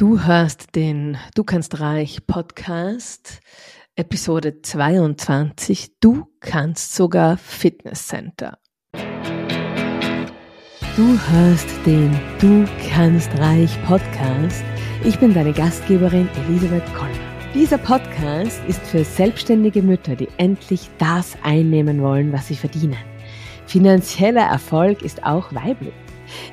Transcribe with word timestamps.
Du 0.00 0.18
hörst 0.18 0.76
den 0.76 1.18
Du 1.34 1.44
kannst 1.44 1.78
reich 1.78 2.26
Podcast, 2.26 3.40
Episode 3.96 4.62
22. 4.62 5.90
Du 6.00 6.26
kannst 6.40 6.94
sogar 6.94 7.36
Fitnesscenter. 7.36 8.56
Du 10.96 11.18
hörst 11.28 11.68
den 11.84 12.18
Du 12.40 12.66
kannst 12.88 13.30
reich 13.38 13.70
Podcast. 13.84 14.64
Ich 15.04 15.18
bin 15.18 15.34
deine 15.34 15.52
Gastgeberin 15.52 16.30
Elisabeth 16.48 16.94
Koller. 16.94 17.12
Dieser 17.52 17.76
Podcast 17.76 18.62
ist 18.68 18.80
für 18.80 19.04
selbstständige 19.04 19.82
Mütter, 19.82 20.16
die 20.16 20.28
endlich 20.38 20.88
das 20.96 21.36
einnehmen 21.42 22.00
wollen, 22.00 22.32
was 22.32 22.48
sie 22.48 22.56
verdienen. 22.56 22.96
Finanzieller 23.66 24.48
Erfolg 24.48 25.02
ist 25.02 25.22
auch 25.24 25.54
weiblich. 25.54 25.92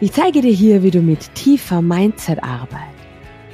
Ich 0.01 0.11
zeige 0.11 0.41
dir 0.41 0.51
hier, 0.51 0.83
wie 0.83 0.91
du 0.91 0.99
mit 1.01 1.33
tiefer 1.33 1.81
Mindset-Arbeit 1.81 2.96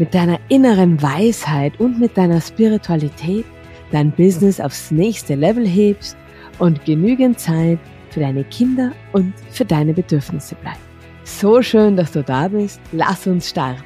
mit 0.04 0.14
deiner 0.14 0.38
inneren 0.50 1.02
Weisheit 1.02 1.80
und 1.80 1.98
mit 1.98 2.18
deiner 2.18 2.42
Spiritualität 2.42 3.46
dein 3.94 4.12
Business 4.12 4.60
aufs 4.60 4.92
nächste 4.92 5.34
Level 5.34 5.66
hebst 5.66 6.18
und 6.60 6.84
genügend 6.84 7.40
Zeit 7.40 7.80
für 8.10 8.20
deine 8.20 8.44
Kinder 8.44 8.92
und 9.14 9.34
für 9.50 9.64
deine 9.64 9.94
Bedürfnisse 9.94 10.56
bleibt. 10.56 10.82
So 11.24 11.62
schön, 11.62 11.96
dass 11.96 12.12
du 12.12 12.22
da 12.22 12.50
bist. 12.50 12.82
Lass 12.92 13.26
uns 13.28 13.52
starten. 13.52 13.82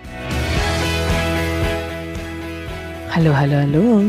Hallo, 3.11 3.37
hallo, 3.37 3.53
hallo. 3.57 4.01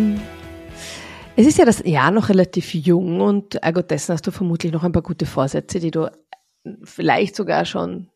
Es 1.36 1.46
ist 1.46 1.58
ja 1.58 1.66
das 1.66 1.82
Jahr 1.84 2.10
noch 2.10 2.30
relativ 2.30 2.72
jung 2.72 3.20
und 3.20 3.56
ergo 3.56 3.82
dessen 3.82 4.14
hast 4.14 4.27
du 4.27 4.30
vermutlich 4.30 4.72
noch 4.72 4.82
ein 4.82 4.92
paar 4.92 5.02
gute 5.02 5.27
Vorsätze, 5.27 5.78
die 5.78 5.90
du 5.90 6.10
vielleicht 6.84 7.36
sogar 7.36 7.66
schon 7.66 8.08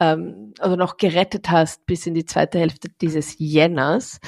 ähm, 0.00 0.54
also 0.58 0.76
noch 0.76 0.96
gerettet 0.96 1.50
hast 1.50 1.86
bis 1.86 2.06
in 2.06 2.14
die 2.14 2.24
zweite 2.24 2.58
Hälfte 2.58 2.88
dieses 3.00 3.36
Jänners. 3.38 4.20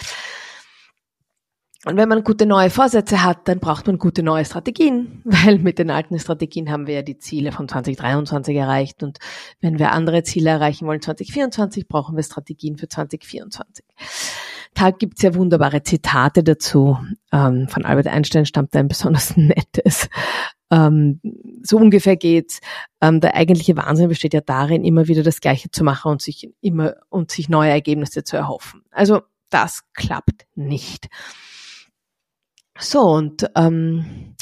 Und 1.86 1.96
wenn 1.96 2.10
man 2.10 2.24
gute 2.24 2.44
neue 2.44 2.68
Vorsätze 2.68 3.24
hat, 3.24 3.48
dann 3.48 3.58
braucht 3.58 3.86
man 3.86 3.96
gute 3.96 4.22
neue 4.22 4.44
Strategien, 4.44 5.22
weil 5.24 5.58
mit 5.58 5.78
den 5.78 5.90
alten 5.90 6.18
Strategien 6.18 6.70
haben 6.70 6.86
wir 6.86 6.94
ja 6.94 7.02
die 7.02 7.16
Ziele 7.16 7.52
von 7.52 7.68
2023 7.68 8.54
erreicht 8.54 9.02
und 9.02 9.18
wenn 9.60 9.78
wir 9.78 9.92
andere 9.92 10.22
Ziele 10.22 10.50
erreichen 10.50 10.86
wollen 10.86 11.00
2024, 11.00 11.88
brauchen 11.88 12.16
wir 12.16 12.22
Strategien 12.22 12.76
für 12.76 12.88
2024. 12.88 13.86
Da 14.74 14.90
gibt's 14.90 15.22
ja 15.22 15.34
wunderbare 15.34 15.82
Zitate 15.82 16.44
dazu. 16.44 16.98
Ähm, 17.32 17.66
von 17.68 17.84
Albert 17.84 18.08
Einstein 18.08 18.46
stammt 18.46 18.76
ein 18.76 18.88
besonders 18.88 19.36
nettes. 19.36 20.08
Ähm, 20.70 21.20
so 21.62 21.76
ungefähr 21.76 22.16
geht's. 22.16 22.60
Ähm, 23.00 23.20
der 23.20 23.34
eigentliche 23.34 23.76
Wahnsinn 23.76 24.08
besteht 24.08 24.34
ja 24.34 24.40
darin, 24.40 24.84
immer 24.84 25.08
wieder 25.08 25.22
das 25.22 25.40
Gleiche 25.40 25.70
zu 25.70 25.84
machen 25.84 26.12
und 26.12 26.22
sich 26.22 26.50
immer 26.60 26.94
und 27.08 27.30
sich 27.30 27.48
neue 27.48 27.70
Ergebnisse 27.70 28.24
zu 28.24 28.36
erhoffen. 28.36 28.82
Also 28.90 29.22
das 29.50 29.82
klappt 29.94 30.46
nicht. 30.54 31.08
So 32.78 33.00
und 33.00 33.50
ähm, 33.56 34.34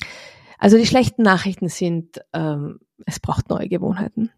also 0.59 0.77
die 0.77 0.87
schlechten 0.87 1.23
Nachrichten 1.23 1.69
sind, 1.69 2.21
ähm, 2.33 2.81
es 3.07 3.21
braucht 3.21 3.49
neue 3.49 3.69
Gewohnheiten. 3.69 4.31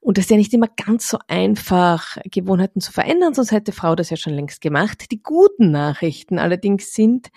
Und 0.00 0.18
es 0.18 0.24
ist 0.24 0.30
ja 0.30 0.36
nicht 0.38 0.54
immer 0.54 0.68
ganz 0.68 1.08
so 1.08 1.18
einfach, 1.28 2.16
Gewohnheiten 2.24 2.80
zu 2.80 2.90
verändern, 2.90 3.34
sonst 3.34 3.52
hätte 3.52 3.72
Frau 3.72 3.94
das 3.94 4.10
ja 4.10 4.16
schon 4.16 4.32
längst 4.32 4.62
gemacht. 4.62 5.10
Die 5.10 5.22
guten 5.22 5.70
Nachrichten 5.70 6.38
allerdings 6.38 6.92
sind, 6.94 7.28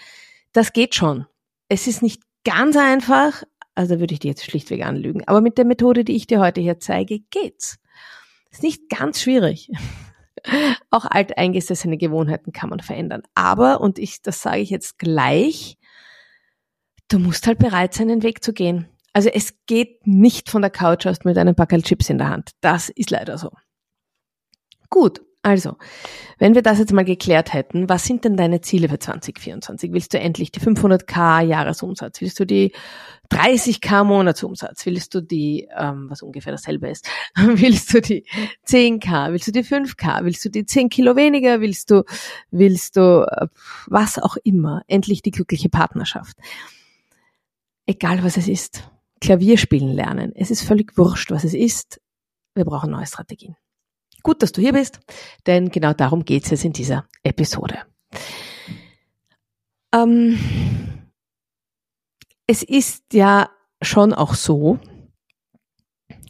das 0.53 0.71
geht 0.71 0.95
schon. 0.95 1.25
Es 1.67 1.87
ist 1.87 2.01
nicht 2.01 2.23
ganz 2.45 2.77
einfach, 2.77 3.43
also 3.75 3.99
würde 3.99 4.13
ich 4.13 4.19
dir 4.19 4.29
jetzt 4.29 4.43
schlichtweg 4.43 4.85
anlügen. 4.85 5.27
Aber 5.27 5.41
mit 5.41 5.57
der 5.57 5.65
Methode, 5.65 6.03
die 6.03 6.15
ich 6.15 6.27
dir 6.27 6.39
heute 6.39 6.61
hier 6.61 6.79
zeige, 6.79 7.19
geht's. 7.19 7.77
Ist 8.51 8.63
nicht 8.63 8.89
ganz 8.89 9.21
schwierig. 9.21 9.69
Auch 10.89 11.05
alteingesessene 11.05 11.97
Gewohnheiten 11.97 12.51
kann 12.51 12.69
man 12.69 12.79
verändern. 12.79 13.23
Aber, 13.35 13.81
und 13.81 13.99
ich, 13.99 14.21
das 14.21 14.41
sage 14.41 14.59
ich 14.59 14.69
jetzt 14.69 14.97
gleich, 14.97 15.77
du 17.07 17.19
musst 17.19 17.47
halt 17.47 17.59
bereit 17.59 17.93
sein, 17.93 18.07
den 18.07 18.23
Weg 18.23 18.43
zu 18.43 18.53
gehen. 18.53 18.87
Also 19.13 19.29
es 19.29 19.53
geht 19.65 20.07
nicht 20.07 20.49
von 20.49 20.61
der 20.61 20.71
Couch 20.71 21.05
aus 21.05 21.23
mit 21.23 21.37
einem 21.37 21.55
Packel 21.55 21.81
Chips 21.81 22.09
in 22.09 22.17
der 22.17 22.29
Hand. 22.29 22.51
Das 22.61 22.89
ist 22.89 23.09
leider 23.09 23.37
so. 23.37 23.51
Gut, 24.89 25.21
also, 25.43 25.77
wenn 26.37 26.53
wir 26.53 26.61
das 26.61 26.77
jetzt 26.77 26.93
mal 26.93 27.03
geklärt 27.03 27.51
hätten, 27.51 27.89
was 27.89 28.03
sind 28.03 28.25
denn 28.25 28.37
deine 28.37 28.61
Ziele 28.61 28.89
für 28.89 28.99
2024? 28.99 29.91
Willst 29.91 30.13
du 30.13 30.19
endlich 30.19 30.51
die 30.51 30.59
500k 30.59 31.41
Jahresumsatz? 31.41 32.21
Willst 32.21 32.39
du 32.39 32.45
die 32.45 32.73
30k 33.31 34.03
Monatsumsatz? 34.03 34.85
Willst 34.85 35.15
du 35.15 35.21
die, 35.21 35.67
ähm, 35.75 36.11
was 36.11 36.21
ungefähr 36.21 36.51
dasselbe 36.51 36.89
ist? 36.89 37.09
Willst 37.35 37.91
du 37.91 38.01
die 38.01 38.23
10k? 38.67 39.31
Willst 39.31 39.47
du 39.47 39.51
die 39.51 39.63
5k? 39.63 40.23
Willst 40.25 40.45
du 40.45 40.49
die 40.49 40.63
10 40.63 40.89
Kilo 40.89 41.15
weniger? 41.15 41.59
Willst 41.59 41.89
du, 41.89 42.03
willst 42.51 42.95
du, 42.97 43.25
äh, 43.27 43.47
was 43.87 44.19
auch 44.19 44.37
immer? 44.43 44.83
Endlich 44.87 45.23
die 45.23 45.31
glückliche 45.31 45.69
Partnerschaft. 45.69 46.37
Egal 47.87 48.23
was 48.23 48.37
es 48.37 48.47
ist. 48.47 48.87
Klavier 49.21 49.57
spielen 49.57 49.89
lernen. 49.89 50.33
Es 50.35 50.51
ist 50.51 50.61
völlig 50.61 50.95
wurscht, 50.97 51.31
was 51.31 51.43
es 51.43 51.55
ist. 51.55 51.99
Wir 52.53 52.65
brauchen 52.65 52.91
neue 52.91 53.07
Strategien. 53.07 53.55
Gut, 54.23 54.43
dass 54.43 54.51
du 54.51 54.61
hier 54.61 54.73
bist, 54.73 54.99
denn 55.47 55.69
genau 55.69 55.93
darum 55.93 56.25
geht 56.25 56.51
es 56.51 56.63
in 56.63 56.73
dieser 56.73 57.05
Episode. 57.23 57.79
Ähm, 59.93 60.37
es 62.47 62.63
ist 62.63 63.13
ja 63.13 63.49
schon 63.81 64.13
auch 64.13 64.35
so, 64.35 64.79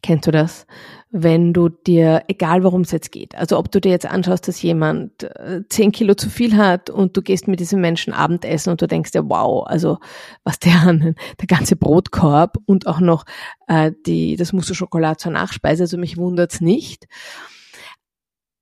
kennst 0.02 0.28
du 0.28 0.32
das, 0.32 0.66
wenn 1.12 1.52
du 1.52 1.70
dir, 1.70 2.24
egal 2.28 2.64
worum 2.64 2.82
es 2.82 2.92
jetzt 2.92 3.12
geht, 3.12 3.36
also 3.36 3.58
ob 3.58 3.72
du 3.72 3.82
dir 3.82 3.92
jetzt 3.92 4.06
anschaust, 4.06 4.48
dass 4.48 4.62
jemand 4.62 5.24
äh, 5.24 5.62
zehn 5.68 5.92
Kilo 5.92 6.16
zu 6.16 6.30
viel 6.30 6.56
hat 6.56 6.90
und 6.90 7.18
du 7.18 7.22
gehst 7.22 7.48
mit 7.48 7.60
diesem 7.60 7.82
Menschen 7.82 8.14
Abendessen 8.14 8.72
und 8.72 8.82
du 8.82 8.88
denkst 8.88 9.12
dir, 9.12 9.30
wow, 9.30 9.68
also 9.68 9.98
was 10.44 10.60
der 10.60 10.82
an, 10.82 11.16
der 11.40 11.48
ganze 11.48 11.76
Brotkorb 11.76 12.58
und 12.66 12.88
auch 12.88 13.02
noch 13.02 13.26
äh, 13.68 13.92
die, 14.06 14.38
das 14.38 14.54
Mousse 14.54 14.74
Schokolade 14.74 15.18
zur 15.18 15.34
Nachspeise, 15.34 15.84
also 15.84 15.98
mich 15.98 16.18
wundert's 16.18 16.62
nicht. 16.62 17.08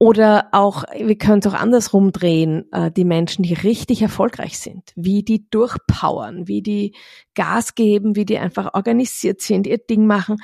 Oder 0.01 0.47
auch, 0.53 0.85
wir 0.97 1.17
können 1.17 1.39
es 1.39 1.47
auch 1.47 1.53
andersrum 1.53 2.13
drehen, 2.13 2.71
äh, 2.71 2.89
die 2.89 3.03
Menschen, 3.03 3.43
die 3.43 3.53
richtig 3.53 4.01
erfolgreich 4.01 4.57
sind, 4.57 4.93
wie 4.95 5.23
die 5.23 5.49
durchpowern, 5.49 6.47
wie 6.47 6.61
die 6.61 6.95
Gas 7.35 7.75
geben, 7.75 8.15
wie 8.15 8.23
die 8.23 8.37
einfach 8.37 8.73
organisiert 8.73 9.41
sind, 9.41 9.67
ihr 9.67 9.77
Ding 9.77 10.07
machen. 10.07 10.37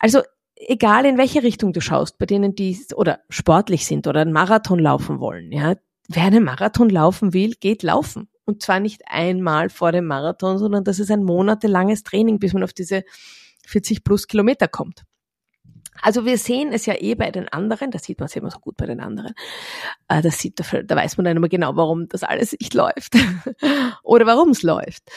Also 0.00 0.22
egal 0.56 1.06
in 1.06 1.18
welche 1.18 1.44
Richtung 1.44 1.72
du 1.72 1.80
schaust, 1.80 2.18
bei 2.18 2.26
denen 2.26 2.56
die 2.56 2.76
oder 2.96 3.20
sportlich 3.28 3.86
sind 3.86 4.08
oder 4.08 4.22
einen 4.22 4.32
Marathon 4.32 4.80
laufen 4.80 5.20
wollen, 5.20 5.52
ja, 5.52 5.76
wer 6.08 6.24
einen 6.24 6.42
Marathon 6.42 6.90
laufen 6.90 7.32
will, 7.32 7.54
geht 7.60 7.84
laufen. 7.84 8.28
Und 8.44 8.62
zwar 8.62 8.80
nicht 8.80 9.02
einmal 9.06 9.70
vor 9.70 9.92
dem 9.92 10.06
Marathon, 10.06 10.58
sondern 10.58 10.82
das 10.82 10.98
ist 10.98 11.12
ein 11.12 11.22
monatelanges 11.22 12.02
Training, 12.02 12.40
bis 12.40 12.54
man 12.54 12.64
auf 12.64 12.72
diese 12.72 13.04
40 13.68 14.02
plus 14.02 14.26
Kilometer 14.26 14.66
kommt. 14.66 15.04
Also 16.02 16.24
wir 16.24 16.38
sehen 16.38 16.72
es 16.72 16.86
ja 16.86 16.94
eh 16.98 17.14
bei 17.14 17.30
den 17.30 17.48
anderen, 17.48 17.90
das 17.90 18.04
sieht 18.04 18.18
man 18.18 18.26
es 18.26 18.36
immer 18.36 18.50
so 18.50 18.58
gut 18.58 18.76
bei 18.76 18.86
den 18.86 19.00
anderen. 19.00 19.34
Äh, 20.08 20.22
das 20.22 20.38
sieht, 20.38 20.58
da 20.58 20.96
weiß 20.96 21.16
man 21.16 21.24
dann 21.24 21.36
immer 21.36 21.48
genau, 21.48 21.76
warum 21.76 22.08
das 22.08 22.22
alles 22.22 22.52
nicht 22.52 22.74
läuft 22.74 23.14
oder 24.02 24.26
warum 24.26 24.50
es 24.50 24.62
läuft. 24.62 25.10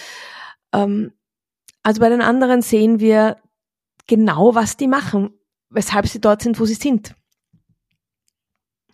Ähm, 0.74 1.14
also 1.84 2.02
bei 2.02 2.10
den 2.10 2.22
anderen 2.22 2.62
sehen 2.62 3.00
wir 3.00 3.38
genau, 4.08 4.56
was 4.56 4.78
die 4.78 4.88
machen, 4.88 5.32
weshalb 5.70 6.08
sie 6.08 6.20
dort 6.20 6.42
sind, 6.42 6.60
wo 6.60 6.66
sie 6.66 6.74
sind. 6.74 7.16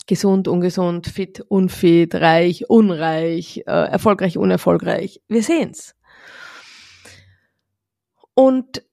Gesund, 0.08 0.48
ungesund, 0.48 1.08
fit, 1.08 1.42
unfit, 1.42 2.14
reich, 2.14 2.70
unreich, 2.70 3.64
äh, 3.66 3.90
erfolgreich, 3.90 4.38
unerfolgreich. 4.38 5.22
Wir 5.28 5.42
sehen's. 5.42 5.96
Und 8.36 8.84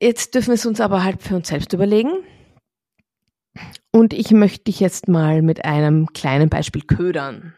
Jetzt 0.00 0.34
dürfen 0.34 0.48
wir 0.48 0.54
es 0.54 0.64
uns 0.64 0.80
aber 0.80 1.04
halt 1.04 1.22
für 1.22 1.36
uns 1.36 1.48
selbst 1.48 1.72
überlegen. 1.74 2.10
Und 3.90 4.14
ich 4.14 4.30
möchte 4.30 4.64
dich 4.64 4.80
jetzt 4.80 5.08
mal 5.08 5.42
mit 5.42 5.64
einem 5.64 6.06
kleinen 6.14 6.48
Beispiel 6.48 6.82
ködern. 6.82 7.54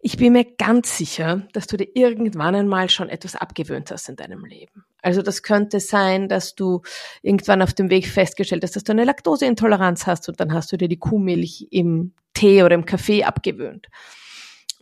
Ich 0.00 0.16
bin 0.16 0.34
mir 0.34 0.44
ganz 0.44 0.96
sicher, 0.96 1.48
dass 1.52 1.66
du 1.66 1.76
dir 1.76 1.88
irgendwann 1.96 2.54
einmal 2.54 2.88
schon 2.88 3.08
etwas 3.08 3.34
abgewöhnt 3.34 3.90
hast 3.90 4.08
in 4.08 4.14
deinem 4.14 4.44
Leben. 4.44 4.84
Also 5.02 5.22
das 5.22 5.42
könnte 5.42 5.80
sein, 5.80 6.28
dass 6.28 6.54
du 6.54 6.82
irgendwann 7.22 7.62
auf 7.62 7.72
dem 7.72 7.90
Weg 7.90 8.06
festgestellt 8.06 8.62
hast, 8.62 8.76
dass 8.76 8.84
du 8.84 8.92
eine 8.92 9.04
Laktoseintoleranz 9.04 10.06
hast 10.06 10.28
und 10.28 10.38
dann 10.38 10.52
hast 10.52 10.70
du 10.70 10.76
dir 10.76 10.88
die 10.88 10.98
Kuhmilch 10.98 11.66
im 11.70 12.12
Tee 12.34 12.62
oder 12.62 12.76
im 12.76 12.84
Kaffee 12.84 13.24
abgewöhnt 13.24 13.88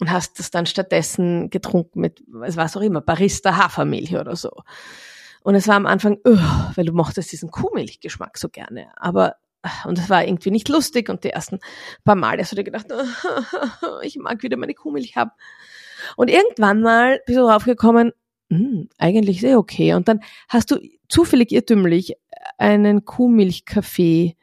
und 0.00 0.10
hast 0.10 0.38
das 0.38 0.50
dann 0.50 0.66
stattdessen 0.66 1.48
getrunken 1.48 2.00
mit, 2.00 2.22
was 2.26 2.76
auch 2.76 2.82
immer, 2.82 3.00
Barista 3.00 3.56
Hafermilch 3.56 4.14
oder 4.16 4.36
so. 4.36 4.50
Und 5.46 5.54
es 5.54 5.68
war 5.68 5.76
am 5.76 5.86
Anfang, 5.86 6.18
uh, 6.26 6.40
weil 6.74 6.86
du 6.86 6.92
mochtest 6.92 7.30
diesen 7.30 7.52
Kuhmilchgeschmack 7.52 8.36
so 8.36 8.48
gerne. 8.48 8.88
Aber, 8.96 9.36
und 9.84 9.96
es 9.96 10.10
war 10.10 10.24
irgendwie 10.24 10.50
nicht 10.50 10.68
lustig 10.68 11.08
und 11.08 11.22
die 11.22 11.30
ersten 11.30 11.60
paar 12.02 12.16
Mal 12.16 12.40
hast 12.40 12.50
du 12.50 12.56
dir 12.56 12.64
gedacht, 12.64 12.86
uh, 12.90 14.00
ich 14.02 14.16
mag 14.16 14.42
wieder 14.42 14.56
meine 14.56 14.74
Kuhmilch 14.74 15.14
haben. 15.14 15.30
Und 16.16 16.30
irgendwann 16.30 16.80
mal 16.80 17.20
bist 17.26 17.38
du 17.38 17.42
draufgekommen, 17.42 18.10
hm, 18.50 18.88
eigentlich 18.98 19.40
sehr 19.40 19.60
okay. 19.60 19.94
Und 19.94 20.08
dann 20.08 20.18
hast 20.48 20.72
du 20.72 20.80
zufällig 21.08 21.52
irrtümlich 21.52 22.16
einen 22.58 23.04
Kuhmilchkaffee 23.04 24.34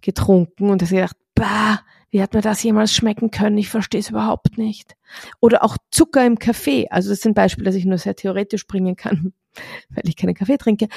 getrunken 0.00 0.70
und 0.70 0.80
hast 0.80 0.92
gedacht, 0.92 1.16
bah, 1.34 1.80
Wie 2.08 2.22
hat 2.22 2.32
mir 2.32 2.40
das 2.40 2.62
jemals 2.62 2.94
schmecken 2.94 3.30
können? 3.30 3.58
Ich 3.58 3.68
verstehe 3.68 4.00
es 4.00 4.08
überhaupt 4.08 4.56
nicht. 4.56 4.96
Oder 5.40 5.62
auch 5.62 5.76
Zucker 5.90 6.24
im 6.24 6.38
Kaffee. 6.38 6.88
Also 6.88 7.10
das 7.10 7.20
sind 7.20 7.34
Beispiele, 7.34 7.66
dass 7.66 7.74
ich 7.74 7.84
nur 7.84 7.98
sehr 7.98 8.16
theoretisch 8.16 8.66
bringen 8.66 8.96
kann, 8.96 9.34
weil 9.90 10.04
ich 10.06 10.16
keinen 10.16 10.34
Kaffee 10.34 10.58
trinke. 10.58 10.88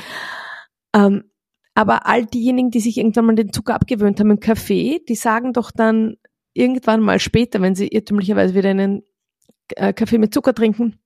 Ähm, 0.93 1.31
aber 1.73 2.05
all 2.05 2.25
diejenigen, 2.25 2.71
die 2.71 2.79
sich 2.79 2.97
irgendwann 2.97 3.25
mal 3.25 3.35
den 3.35 3.51
Zucker 3.51 3.75
abgewöhnt 3.75 4.19
haben 4.19 4.31
im 4.31 4.39
Kaffee, 4.39 5.01
die 5.07 5.15
sagen 5.15 5.51
doch 5.53 5.71
dann 5.71 6.15
irgendwann 6.53 7.01
mal 7.01 7.19
später, 7.19 7.61
wenn 7.61 7.75
sie 7.75 7.89
irrtümlicherweise 7.89 8.55
wieder 8.55 8.69
einen 8.69 9.03
äh, 9.75 9.91
Kaffee 9.93 10.17
mit 10.17 10.33
Zucker 10.33 10.53
trinken, 10.53 10.99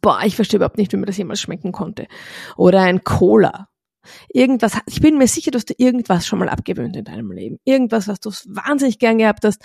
boah, 0.00 0.20
ich 0.24 0.34
verstehe 0.34 0.58
überhaupt 0.58 0.78
nicht, 0.78 0.92
wie 0.92 0.96
mir 0.96 1.06
das 1.06 1.18
jemals 1.18 1.40
schmecken 1.40 1.72
konnte. 1.72 2.08
Oder 2.56 2.80
ein 2.80 3.04
Cola. 3.04 3.68
Irgendwas, 4.32 4.78
ich 4.86 5.00
bin 5.00 5.18
mir 5.18 5.28
sicher, 5.28 5.50
dass 5.50 5.64
du 5.64 5.74
irgendwas 5.76 6.26
schon 6.26 6.38
mal 6.38 6.48
abgewöhnt 6.48 6.96
in 6.96 7.04
deinem 7.04 7.30
Leben. 7.30 7.58
Irgendwas, 7.64 8.08
was 8.08 8.18
du 8.18 8.30
wahnsinnig 8.30 8.98
gern 8.98 9.18
gehabt 9.18 9.44
hast. 9.44 9.62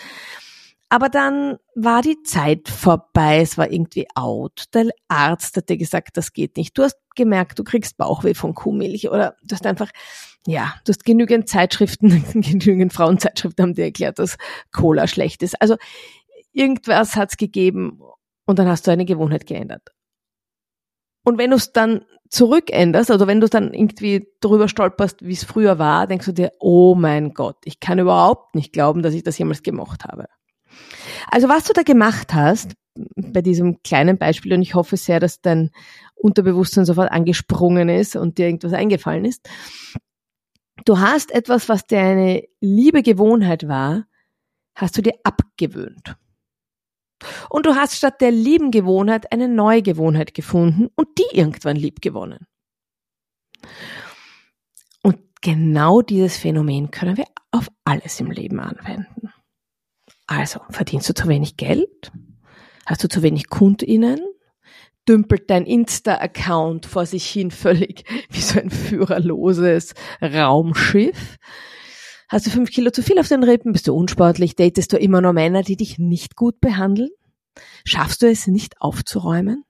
Aber 0.90 1.10
dann 1.10 1.58
war 1.76 2.02
die 2.02 2.24
Zeit 2.24 2.70
vorbei, 2.70 3.42
es 3.42 3.58
war 3.58 3.70
irgendwie 3.70 4.08
out. 4.16 4.66
Der 4.74 4.90
Arzt 5.10 5.58
hat 5.58 5.68
dir 5.68 5.78
gesagt, 5.78 6.16
das 6.16 6.32
geht 6.32 6.56
nicht. 6.56 6.78
Du 6.78 6.84
hast 6.84 6.98
gemerkt, 7.16 7.60
du 7.60 7.66
kriegst 7.66 7.98
Bauchweh 7.98 8.34
von 8.34 8.54
Kuhmilch 8.54 9.10
oder 9.10 9.36
du 9.44 9.54
hast 9.54 9.66
einfach, 9.66 9.92
ja, 10.46 10.76
du 10.86 10.92
hast 10.92 11.04
genügend 11.04 11.50
Zeitschriften, 11.50 12.24
genügend 12.42 12.94
Frauenzeitschriften 12.94 13.64
haben 13.64 13.74
dir 13.74 13.86
erklärt, 13.86 14.18
dass 14.20 14.38
Cola 14.72 15.08
schlecht 15.08 15.44
ist. 15.44 15.62
Also 15.62 15.76
irgendwas 16.54 17.18
hat's 17.18 17.36
gegeben 17.36 18.00
und 18.46 18.58
dann 18.58 18.70
hast 18.70 18.88
du 18.88 18.92
eine 18.92 19.06
Gewohnheit 19.06 19.46
geändert. 19.46 19.90
Und 21.26 21.38
wenn 21.38 21.50
du 21.50 21.58
es 21.58 21.74
dann 21.74 22.06
zurückänderst, 22.30 23.12
also 23.12 23.28
wenn 23.28 23.42
du 23.42 23.50
dann 23.50 23.74
irgendwie 23.74 24.28
drüber 24.40 24.70
stolperst, 24.70 25.26
wie 25.26 25.34
es 25.34 25.44
früher 25.44 25.80
war, 25.80 26.08
denkst 26.08 26.26
du 26.26 26.32
dir, 26.32 26.52
oh 26.62 26.96
mein 26.96 27.34
Gott, 27.34 27.58
ich 27.66 27.82
kann 27.82 28.00
überhaupt 28.00 28.56
nicht 28.56 28.72
glauben, 28.72 29.02
dass 29.02 29.14
ich 29.14 29.24
das 29.24 29.38
jemals 29.38 29.64
gemacht 29.64 30.06
habe. 30.06 30.28
Also 31.30 31.50
was 31.50 31.66
du 31.66 31.74
da 31.74 31.84
gemacht 31.84 32.34
hast, 32.34 32.74
bei 33.16 33.42
diesem 33.42 33.82
kleinen 33.84 34.18
Beispiel, 34.18 34.54
und 34.54 34.62
ich 34.62 34.76
hoffe 34.76 34.98
sehr, 34.98 35.20
dass 35.20 35.42
dein 35.42 35.72
Unterbewusstsein 36.16 36.86
sofort 36.86 37.12
angesprungen 37.12 37.90
ist 37.90 38.16
und 38.16 38.38
dir 38.38 38.48
irgendwas 38.48 38.74
eingefallen 38.74 39.26
ist, 39.26 39.48
du 40.86 41.00
hast 41.00 41.32
etwas, 41.32 41.70
was 41.70 41.86
dir 41.86 42.00
eine 42.00 42.44
liebe 42.60 43.04
Gewohnheit 43.04 43.68
war, 43.68 44.06
hast 44.76 44.98
du 44.98 45.02
dir 45.02 45.14
abgewöhnt. 45.24 46.16
Und 47.50 47.66
du 47.66 47.76
hast 47.76 47.96
statt 47.96 48.22
der 48.22 48.32
lieben 48.32 48.72
Gewohnheit 48.72 49.32
eine 49.32 49.48
neue 49.48 49.82
Gewohnheit 49.82 50.34
gefunden 50.34 50.90
und 50.96 51.08
die 51.18 51.38
irgendwann 51.38 51.76
lieb 51.76 52.02
gewonnen. 52.02 52.46
Und 55.02 55.18
genau 55.42 56.02
dieses 56.02 56.38
Phänomen 56.38 56.92
können 56.92 57.18
wir 57.18 57.26
auf 57.52 57.70
alles 57.86 58.20
im 58.20 58.30
Leben 58.30 58.60
anwenden. 58.60 59.08
Also, 60.28 60.60
verdienst 60.70 61.10
du 61.10 61.14
zu 61.14 61.28
wenig 61.28 61.56
Geld? 61.58 62.12
Hast 62.86 63.04
du 63.04 63.10
zu 63.10 63.24
wenig 63.24 63.50
KundInnen? 63.50 64.20
Dümpelt 65.08 65.50
dein 65.50 65.66
Insta-Account 65.66 66.86
vor 66.86 67.06
sich 67.06 67.26
hin 67.26 67.50
völlig 67.50 68.04
wie 68.30 68.42
so 68.42 68.60
ein 68.60 68.70
führerloses 68.70 69.94
Raumschiff? 70.22 71.38
Hast 72.30 72.46
du 72.46 72.50
fünf 72.50 72.72
Kilo 72.72 72.92
zu 72.92 73.02
viel 73.02 73.20
auf 73.20 73.30
den 73.30 73.44
Rippen? 73.44 73.72
Bist 73.72 73.88
du 73.88 73.96
unsportlich? 73.96 74.56
Datest 74.56 74.92
du 74.92 74.98
immer 74.98 75.22
nur 75.22 75.32
Männer, 75.32 75.64
die 75.64 75.78
dich 75.78 75.98
nicht 75.98 76.36
gut 76.36 76.60
behandeln? 76.60 77.10
Schaffst 77.86 78.22
du 78.22 78.30
es 78.30 78.48
nicht 78.48 78.82
aufzuräumen? 78.82 79.64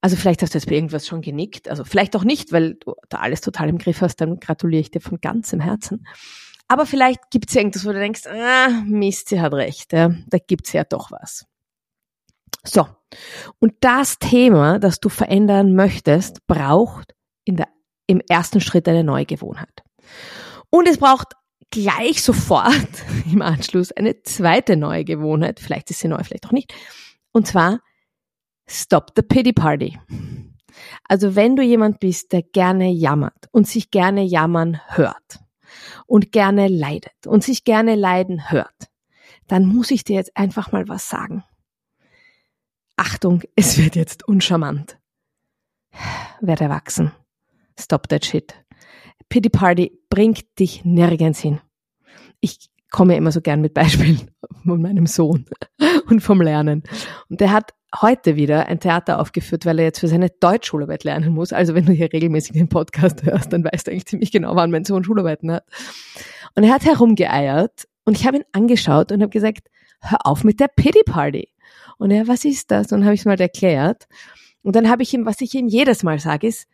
Also 0.00 0.16
vielleicht 0.16 0.42
hast 0.42 0.54
du 0.54 0.58
jetzt 0.58 0.68
bei 0.68 0.74
irgendwas 0.74 1.06
schon 1.06 1.20
genickt, 1.20 1.68
also 1.68 1.84
vielleicht 1.84 2.14
auch 2.14 2.22
nicht, 2.22 2.52
weil 2.52 2.74
du 2.74 2.94
da 3.08 3.18
alles 3.18 3.40
total 3.40 3.68
im 3.68 3.78
Griff 3.78 4.02
hast, 4.02 4.20
dann 4.20 4.38
gratuliere 4.38 4.80
ich 4.80 4.90
dir 4.90 5.00
von 5.00 5.20
ganzem 5.20 5.58
Herzen. 5.58 6.06
Aber 6.68 6.86
vielleicht 6.86 7.30
gibt 7.30 7.48
es 7.48 7.56
irgendwas, 7.56 7.84
wo 7.84 7.92
du 7.92 7.98
denkst, 7.98 8.26
ah, 8.26 8.82
Mist, 8.84 9.28
sie 9.28 9.40
hat 9.40 9.52
recht, 9.52 9.92
ja, 9.92 10.10
da 10.26 10.38
gibt's 10.38 10.72
ja 10.72 10.84
doch 10.84 11.10
was. 11.10 11.46
So, 12.64 12.88
und 13.60 13.74
das 13.80 14.18
Thema, 14.18 14.80
das 14.80 14.98
du 14.98 15.08
verändern 15.08 15.74
möchtest, 15.74 16.46
braucht 16.48 17.14
in 17.44 17.56
der, 17.56 17.68
im 18.08 18.20
ersten 18.28 18.60
Schritt 18.60 18.88
eine 18.88 19.04
neue 19.04 19.26
Gewohnheit. 19.26 19.82
Und 20.70 20.88
es 20.88 20.98
braucht 20.98 21.34
gleich 21.70 22.22
sofort 22.22 22.88
im 23.32 23.42
Anschluss 23.42 23.92
eine 23.92 24.22
zweite 24.22 24.76
neue 24.76 25.04
Gewohnheit. 25.04 25.60
Vielleicht 25.60 25.90
ist 25.90 26.00
sie 26.00 26.08
neu, 26.08 26.22
vielleicht 26.24 26.46
auch 26.46 26.52
nicht. 26.52 26.74
Und 27.32 27.46
zwar 27.46 27.80
Stop 28.68 29.12
the 29.14 29.22
Pity 29.22 29.52
Party. 29.52 30.00
Also 31.08 31.36
wenn 31.36 31.54
du 31.54 31.62
jemand 31.62 32.00
bist, 32.00 32.32
der 32.32 32.42
gerne 32.42 32.90
jammert 32.90 33.48
und 33.52 33.68
sich 33.68 33.92
gerne 33.92 34.24
jammern 34.24 34.80
hört 34.88 35.38
und 36.06 36.32
gerne 36.32 36.68
leidet 36.68 37.26
und 37.26 37.44
sich 37.44 37.64
gerne 37.64 37.94
leiden 37.94 38.50
hört, 38.50 38.90
dann 39.46 39.66
muss 39.66 39.90
ich 39.90 40.04
dir 40.04 40.16
jetzt 40.16 40.36
einfach 40.36 40.72
mal 40.72 40.88
was 40.88 41.08
sagen. 41.08 41.44
Achtung, 42.96 43.42
es 43.56 43.78
wird 43.78 43.96
jetzt 43.96 44.26
uncharmant. 44.26 44.98
Werde 46.40 46.64
erwachsen. 46.64 47.12
Stop 47.78 48.08
that 48.08 48.24
shit. 48.24 48.54
Pity 49.28 49.48
Party 49.48 50.00
bringt 50.08 50.58
dich 50.58 50.84
nirgends 50.84 51.40
hin. 51.40 51.60
Ich 52.40 52.70
komme 52.90 53.16
immer 53.16 53.32
so 53.32 53.40
gern 53.40 53.60
mit 53.60 53.74
Beispielen 53.74 54.30
von 54.64 54.80
meinem 54.80 55.06
Sohn 55.06 55.46
und 56.06 56.20
vom 56.20 56.40
Lernen. 56.40 56.82
Und 57.28 57.40
der 57.40 57.52
hat 57.52 57.72
heute 58.02 58.36
wieder 58.36 58.66
ein 58.66 58.80
Theater 58.80 59.20
aufgeführt, 59.20 59.66
weil 59.66 59.78
er 59.78 59.86
jetzt 59.86 60.00
für 60.00 60.08
seine 60.08 60.30
Deutschschularbeit 60.30 61.04
lernen 61.04 61.32
muss. 61.32 61.52
Also 61.52 61.74
wenn 61.74 61.86
du 61.86 61.92
hier 61.92 62.12
regelmäßig 62.12 62.52
den 62.52 62.68
Podcast 62.68 63.22
hörst, 63.22 63.52
dann 63.52 63.64
weißt 63.64 63.86
du 63.86 63.90
eigentlich 63.90 64.06
ziemlich 64.06 64.32
genau, 64.32 64.54
wann 64.56 64.70
mein 64.70 64.84
Sohn 64.84 65.04
Schularbeiten 65.04 65.50
hat. 65.50 65.64
Und 66.54 66.64
er 66.64 66.72
hat 66.72 66.84
herumgeeiert 66.84 67.86
und 68.04 68.16
ich 68.18 68.26
habe 68.26 68.38
ihn 68.38 68.44
angeschaut 68.52 69.12
und 69.12 69.22
habe 69.22 69.30
gesagt, 69.30 69.68
hör 70.00 70.24
auf 70.24 70.44
mit 70.44 70.60
der 70.60 70.68
Pity 70.68 71.02
Party. 71.04 71.48
Und 71.98 72.10
er, 72.10 72.28
was 72.28 72.44
ist 72.44 72.70
das? 72.70 72.92
Und 72.92 73.04
habe 73.04 73.14
ich 73.14 73.20
es 73.20 73.26
mal 73.26 73.40
erklärt. 73.40 74.06
Und 74.62 74.76
dann 74.76 74.88
habe 74.88 75.02
ich 75.02 75.12
ihm, 75.14 75.26
was 75.26 75.40
ich 75.40 75.54
ihm 75.54 75.68
jedes 75.68 76.02
Mal 76.02 76.18
sage, 76.18 76.46
ist, 76.46 76.66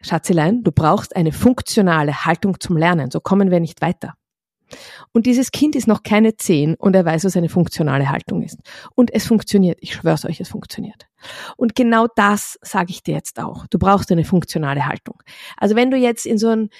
Schatzelein, 0.00 0.64
du 0.64 0.72
brauchst 0.72 1.14
eine 1.14 1.32
funktionale 1.32 2.24
Haltung 2.24 2.58
zum 2.58 2.76
Lernen, 2.76 3.10
so 3.10 3.20
kommen 3.20 3.50
wir 3.50 3.60
nicht 3.60 3.80
weiter. 3.80 4.14
Und 5.12 5.26
dieses 5.26 5.50
Kind 5.50 5.76
ist 5.76 5.86
noch 5.86 6.02
keine 6.02 6.36
zehn 6.36 6.74
und 6.74 6.94
er 6.94 7.04
weiß, 7.04 7.24
was 7.24 7.36
eine 7.36 7.48
funktionale 7.48 8.10
Haltung 8.10 8.42
ist. 8.42 8.58
Und 8.94 9.12
es 9.12 9.26
funktioniert. 9.26 9.78
Ich 9.80 9.94
schwör's 9.94 10.24
euch, 10.24 10.40
es 10.40 10.48
funktioniert. 10.48 11.06
Und 11.56 11.74
genau 11.74 12.06
das 12.16 12.58
sage 12.62 12.90
ich 12.90 13.02
dir 13.02 13.14
jetzt 13.14 13.38
auch. 13.38 13.66
Du 13.68 13.78
brauchst 13.78 14.10
eine 14.10 14.24
funktionale 14.24 14.86
Haltung. 14.86 15.22
Also 15.56 15.76
wenn 15.76 15.90
du 15.90 15.96
jetzt 15.96 16.26
in 16.26 16.38
so 16.38 16.48
ein, 16.48 16.70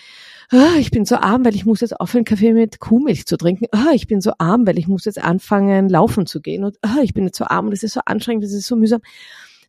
oh, 0.53 0.79
ich 0.79 0.91
bin 0.91 1.05
so 1.05 1.17
arm, 1.17 1.45
weil 1.45 1.55
ich 1.55 1.65
muss 1.65 1.81
jetzt 1.81 1.99
aufhören, 1.99 2.25
Kaffee 2.25 2.53
mit 2.53 2.81
Kuhmilch 2.81 3.27
zu 3.27 3.37
trinken. 3.37 3.67
Oh, 3.73 3.93
ich 3.93 4.07
bin 4.07 4.21
so 4.21 4.33
arm, 4.39 4.67
weil 4.67 4.79
ich 4.79 4.89
muss 4.89 5.05
jetzt 5.05 5.23
anfangen, 5.23 5.89
laufen 5.89 6.27
zu 6.27 6.41
gehen. 6.41 6.65
Und 6.65 6.77
oh, 6.85 7.01
ich 7.03 7.15
bin 7.15 7.25
jetzt 7.25 7.39
so 7.39 7.45
arm 7.45 7.67
und 7.67 7.73
es 7.73 7.83
ist 7.83 7.95
so 7.95 8.01
anstrengend, 8.05 8.45
es 8.45 8.53
ist 8.53 8.67
so 8.67 8.77
mühsam. 8.77 9.01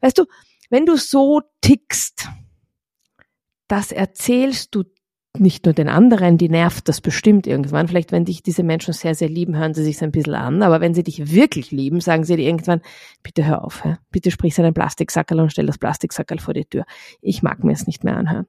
Weißt 0.01 0.18
du, 0.18 0.25
wenn 0.70 0.86
du 0.86 0.98
so 0.98 1.42
tickst, 1.62 2.27
das 3.68 3.92
erzählst 3.92 4.75
du 4.75 4.84
nicht 5.38 5.66
nur 5.66 5.74
den 5.74 5.90
anderen, 5.90 6.38
die 6.38 6.50
nervt 6.50 6.88
das 6.88 7.02
bestimmt 7.02 7.48
irgendwann. 7.48 7.88
Vielleicht, 7.88 8.12
wenn 8.12 8.25
dich 8.25 8.44
diese 8.44 8.62
Menschen 8.62 8.94
sehr, 8.94 9.16
sehr 9.16 9.30
lieben, 9.30 9.58
hören 9.58 9.74
sie 9.74 9.84
sich 9.84 10.02
ein 10.04 10.12
bisschen 10.12 10.36
an. 10.36 10.62
Aber 10.62 10.80
wenn 10.80 10.94
sie 10.94 11.04
dich 11.04 11.32
wirklich 11.32 11.72
lieben, 11.72 12.02
sagen 12.02 12.24
sie 12.24 12.36
dir 12.36 12.46
irgendwann, 12.46 12.82
bitte 13.24 13.46
hör 13.46 13.63
auf, 13.63 13.84
hä? 13.84 13.98
bitte 14.12 14.30
sprich 14.30 14.54
seinen 14.54 14.75
Plastiksackerl 14.75 15.40
und 15.40 15.52
stell 15.52 15.66
das 15.66 15.80
Plastiksackerl 15.80 16.40
vor 16.40 16.54
die 16.54 16.66
Tür. 16.66 16.86
Ich 17.22 17.42
mag 17.42 17.63
mir 17.63 17.74
es 17.74 17.88
nicht 17.88 18.04
mehr 18.04 18.16
anhören. 18.16 18.46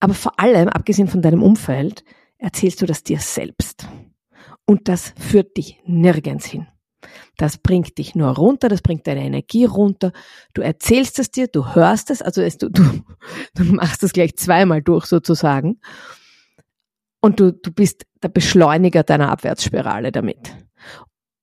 Aber 0.00 0.14
vor 0.14 0.38
allem, 0.38 0.68
abgesehen 0.68 1.08
von 1.08 1.22
deinem 1.22 1.42
Umfeld, 1.42 2.04
erzählst 2.38 2.80
du 2.80 2.86
das 2.86 3.02
dir 3.02 3.18
selbst. 3.18 3.88
Und 4.64 4.88
das 4.88 5.14
führt 5.18 5.56
dich 5.56 5.80
nirgends 5.84 6.46
hin. 6.46 6.68
Das 7.36 7.58
bringt 7.58 7.98
dich 7.98 8.14
nur 8.14 8.30
runter, 8.30 8.68
das 8.68 8.82
bringt 8.82 9.06
deine 9.06 9.24
Energie 9.24 9.64
runter. 9.64 10.12
Du 10.54 10.62
erzählst 10.62 11.18
es 11.18 11.30
dir, 11.30 11.46
du 11.46 11.74
hörst 11.74 12.10
es, 12.10 12.22
also 12.22 12.42
es, 12.42 12.58
du, 12.58 12.70
du, 12.70 12.82
du 13.54 13.64
machst 13.64 14.02
es 14.02 14.12
gleich 14.12 14.36
zweimal 14.36 14.82
durch 14.82 15.06
sozusagen. 15.06 15.80
Und 17.20 17.40
du, 17.40 17.52
du 17.52 17.72
bist 17.72 18.06
der 18.22 18.28
Beschleuniger 18.28 19.02
deiner 19.02 19.30
Abwärtsspirale 19.30 20.12
damit. 20.12 20.54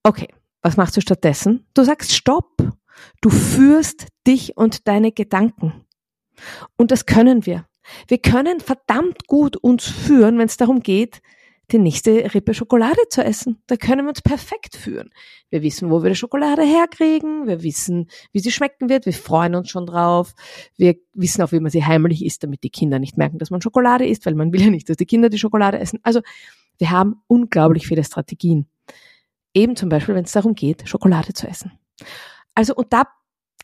Okay, 0.04 0.28
was 0.62 0.78
machst 0.78 0.96
du 0.98 1.02
stattdessen? 1.02 1.66
Du 1.74 1.84
sagst 1.84 2.14
Stopp. 2.14 2.58
Du 3.22 3.30
führst 3.30 4.08
dich 4.26 4.56
und 4.56 4.88
deine 4.88 5.12
Gedanken. 5.12 5.86
Und 6.78 6.92
das 6.92 7.06
können 7.06 7.46
wir. 7.46 7.66
Wir 8.08 8.18
können 8.18 8.60
verdammt 8.60 9.28
gut 9.28 9.58
uns 9.58 9.86
führen, 9.86 10.38
wenn 10.38 10.48
es 10.48 10.58
darum 10.58 10.82
geht, 10.82 11.22
die 11.72 11.80
nächste 11.80 12.34
Rippe 12.34 12.54
Schokolade 12.54 13.08
zu 13.10 13.24
essen. 13.24 13.62
Da 13.68 13.76
können 13.76 14.06
wir 14.06 14.10
uns 14.10 14.22
perfekt 14.22 14.76
führen. 14.76 15.10
Wir 15.50 15.62
wissen, 15.62 15.90
wo 15.90 16.04
wir 16.04 16.10
die 16.10 16.16
Schokolade 16.16 16.64
herkriegen. 16.64 17.48
Wir 17.48 17.64
wissen, 17.64 18.10
wie 18.32 18.40
sie 18.40 18.52
schmecken 18.52 18.90
wird. 18.90 19.06
Wir 19.06 19.14
freuen 19.14 19.56
uns 19.56 19.70
schon 19.70 19.86
drauf. 19.86 20.34
Wir 20.78 20.96
wissen 21.14 21.42
auch, 21.42 21.52
wie 21.52 21.60
man 21.60 21.72
sie 21.72 21.84
heimlich 21.84 22.24
isst, 22.24 22.44
damit 22.44 22.64
die 22.64 22.70
Kinder 22.70 23.00
nicht 23.00 23.18
merken, 23.18 23.40
dass 23.40 23.50
man 23.50 23.62
Schokolade 23.62 24.06
isst, 24.06 24.26
weil 24.26 24.36
man 24.36 24.54
will 24.54 24.62
ja 24.62 24.70
nicht, 24.70 24.90
dass 24.90 24.98
die 24.98 25.06
Kinder 25.06 25.30
die 25.30 25.40
Schokolade 25.40 25.80
essen. 25.80 26.00
Also, 26.04 26.22
wir 26.78 26.92
haben 26.92 27.22
unglaublich 27.28 27.88
viele 27.88 28.04
Strategien. 28.04 28.68
Eben 29.54 29.76
zum 29.76 29.90
Beispiel, 29.90 30.16
wenn 30.16 30.26
es 30.26 30.34
darum 30.34 30.54
geht, 30.54 30.88
Schokolade 30.88 31.34
zu 31.34 31.48
essen. 31.48 31.72
Also, 32.54 32.76
und 32.76 32.92
da 32.92 33.04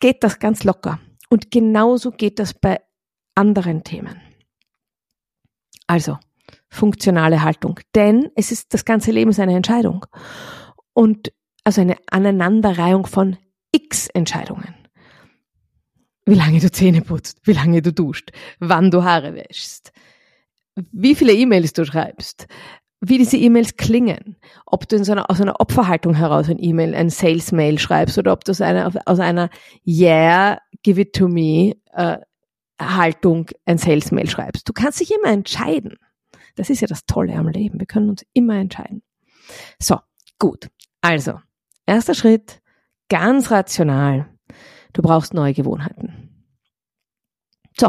geht 0.00 0.24
das 0.24 0.38
ganz 0.38 0.64
locker. 0.64 0.98
Und 1.28 1.50
genauso 1.50 2.10
geht 2.10 2.38
das 2.38 2.54
bei 2.54 2.80
anderen 3.34 3.84
Themen. 3.84 4.20
Also, 5.86 6.18
funktionale 6.72 7.42
Haltung. 7.42 7.78
Denn 7.94 8.30
es 8.34 8.50
ist, 8.50 8.72
das 8.72 8.84
ganze 8.84 9.12
Leben 9.12 9.30
ist 9.30 9.38
eine 9.38 9.54
Entscheidung. 9.54 10.06
Und 10.94 11.32
also 11.64 11.82
eine 11.82 11.96
Aneinanderreihung 12.10 13.06
von 13.06 13.36
x 13.72 14.08
Entscheidungen. 14.08 14.74
Wie 16.24 16.34
lange 16.34 16.60
du 16.60 16.70
Zähne 16.70 17.02
putzt, 17.02 17.40
wie 17.44 17.52
lange 17.52 17.82
du 17.82 17.92
duscht, 17.92 18.30
wann 18.58 18.90
du 18.90 19.04
Haare 19.04 19.34
wäschst, 19.34 19.92
wie 20.92 21.14
viele 21.14 21.34
E-Mails 21.34 21.72
du 21.74 21.84
schreibst, 21.84 22.46
wie 23.00 23.18
diese 23.18 23.36
E-Mails 23.36 23.76
klingen, 23.76 24.36
ob 24.64 24.88
du 24.88 24.96
in 24.96 25.04
so 25.04 25.12
einer, 25.12 25.28
aus 25.30 25.40
einer 25.40 25.60
Opferhaltung 25.60 26.14
heraus 26.14 26.48
ein 26.48 26.58
E-Mail, 26.58 26.94
ein 26.94 27.10
Sales-Mail 27.10 27.78
schreibst 27.78 28.16
oder 28.16 28.32
ob 28.32 28.44
du 28.44 28.52
aus 28.52 28.60
einer, 28.60 28.92
aus 29.04 29.18
einer 29.18 29.50
Yeah, 29.86 30.58
give 30.82 31.00
it 31.00 31.12
to 31.12 31.28
me 31.28 31.74
äh, 31.92 32.18
Haltung 32.80 33.50
ein 33.66 33.78
Sales-Mail 33.78 34.30
schreibst. 34.30 34.68
Du 34.68 34.72
kannst 34.72 35.00
dich 35.00 35.12
immer 35.12 35.32
entscheiden. 35.32 35.98
Das 36.54 36.70
ist 36.70 36.80
ja 36.80 36.86
das 36.86 37.06
Tolle 37.06 37.34
am 37.34 37.48
Leben. 37.48 37.78
Wir 37.78 37.86
können 37.86 38.10
uns 38.10 38.24
immer 38.32 38.56
entscheiden. 38.56 39.02
So, 39.78 39.98
gut. 40.38 40.70
Also, 41.00 41.40
erster 41.86 42.14
Schritt, 42.14 42.60
ganz 43.08 43.50
rational. 43.50 44.28
Du 44.92 45.02
brauchst 45.02 45.34
neue 45.34 45.54
Gewohnheiten. 45.54 46.46
So. 47.78 47.88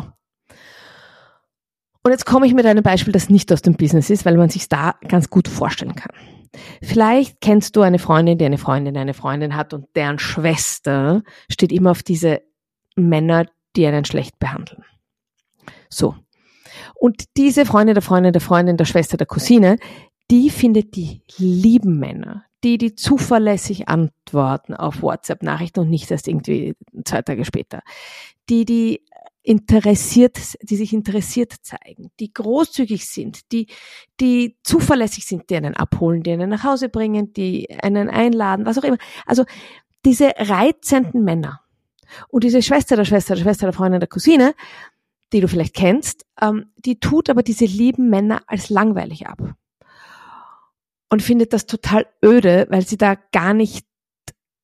Und 2.06 2.12
jetzt 2.12 2.26
komme 2.26 2.46
ich 2.48 2.54
mit 2.54 2.66
einem 2.66 2.84
Beispiel, 2.84 3.14
das 3.14 3.30
nicht 3.30 3.52
aus 3.52 3.62
dem 3.62 3.76
Business 3.76 4.10
ist, 4.10 4.26
weil 4.26 4.38
man 4.38 4.50
sich 4.50 4.68
da 4.68 4.96
ganz 5.08 5.30
gut 5.30 5.48
vorstellen 5.48 5.96
kann. 5.96 6.12
Vielleicht 6.82 7.42
kennst 7.42 7.76
du 7.76 7.82
eine 7.82 8.00
Freundin, 8.00 8.38
die 8.38 8.46
eine 8.46 8.58
Freundin 8.58 8.98
eine 8.98 9.14
Freundin 9.14 9.56
hat 9.56 9.74
und 9.74 9.88
deren 9.96 10.20
Schwester 10.20 11.24
steht 11.50 11.72
immer 11.72 11.92
auf 11.92 12.04
diese 12.04 12.42
Männer, 12.96 13.46
die 13.76 13.88
einen 13.88 14.06
schlecht 14.06 14.38
behandeln. 14.40 14.84
So. 15.90 16.16
Und 17.04 17.36
diese 17.36 17.66
Freundin 17.66 17.96
der 17.96 18.02
Freundin 18.02 18.32
der 18.32 18.42
Freundin 18.42 18.78
der 18.78 18.86
Schwester 18.86 19.18
der 19.18 19.28
Cousine, 19.28 19.78
die 20.32 20.50
findet 20.50 20.96
die 20.96 21.22
lieben 21.38 22.00
Männer, 22.00 22.46
die, 22.64 22.78
die 22.78 22.96
zuverlässig 22.96 23.90
antworten 23.90 24.74
auf 24.74 25.02
WhatsApp-Nachrichten 25.02 25.82
und 25.82 25.90
nicht 25.90 26.10
erst 26.10 26.30
irgendwie 26.30 26.76
zwei 27.04 27.22
Tage 27.22 27.44
später. 27.44 27.82
Die, 28.50 28.64
die 28.64 29.04
interessiert, 29.42 30.56
die 30.62 30.78
sich 30.78 30.94
interessiert 30.94 31.54
zeigen, 31.62 32.10
die 32.22 32.32
großzügig 32.32 33.06
sind, 33.06 33.52
die, 33.52 33.68
die 34.22 34.56
zuverlässig 34.64 35.26
sind, 35.26 35.50
die 35.50 35.58
einen 35.58 35.76
abholen, 35.76 36.24
die 36.24 36.32
einen 36.32 36.52
nach 36.52 36.64
Hause 36.64 36.88
bringen, 36.88 37.34
die 37.34 37.70
einen 37.82 38.10
einladen, 38.10 38.66
was 38.66 38.78
auch 38.78 38.86
immer. 38.86 38.98
Also 39.26 39.44
diese 40.06 40.32
reizenden 40.38 41.26
Männer 41.26 41.60
und 42.30 42.46
diese 42.46 42.62
Schwester 42.62 42.96
der 42.96 43.04
Schwester 43.04 43.36
der 43.36 43.42
Schwester 43.42 43.66
der 43.66 43.74
Freundin 43.74 44.00
der 44.00 44.08
Cousine, 44.08 44.54
die 45.34 45.42
du 45.42 45.48
vielleicht 45.48 45.76
kennst, 45.76 46.26
ähm, 46.42 46.72
die 46.78 47.00
tut 47.00 47.30
aber 47.30 47.44
diese 47.44 47.66
lieben 47.66 48.10
Männer 48.10 48.42
als 48.48 48.70
langweilig 48.70 49.28
ab 49.28 49.56
und 51.10 51.22
findet 51.22 51.54
das 51.54 51.66
total 51.66 52.08
öde, 52.24 52.68
weil 52.70 52.86
sie 52.86 52.98
da 52.98 53.16
gar 53.32 53.54
nicht 53.54 53.86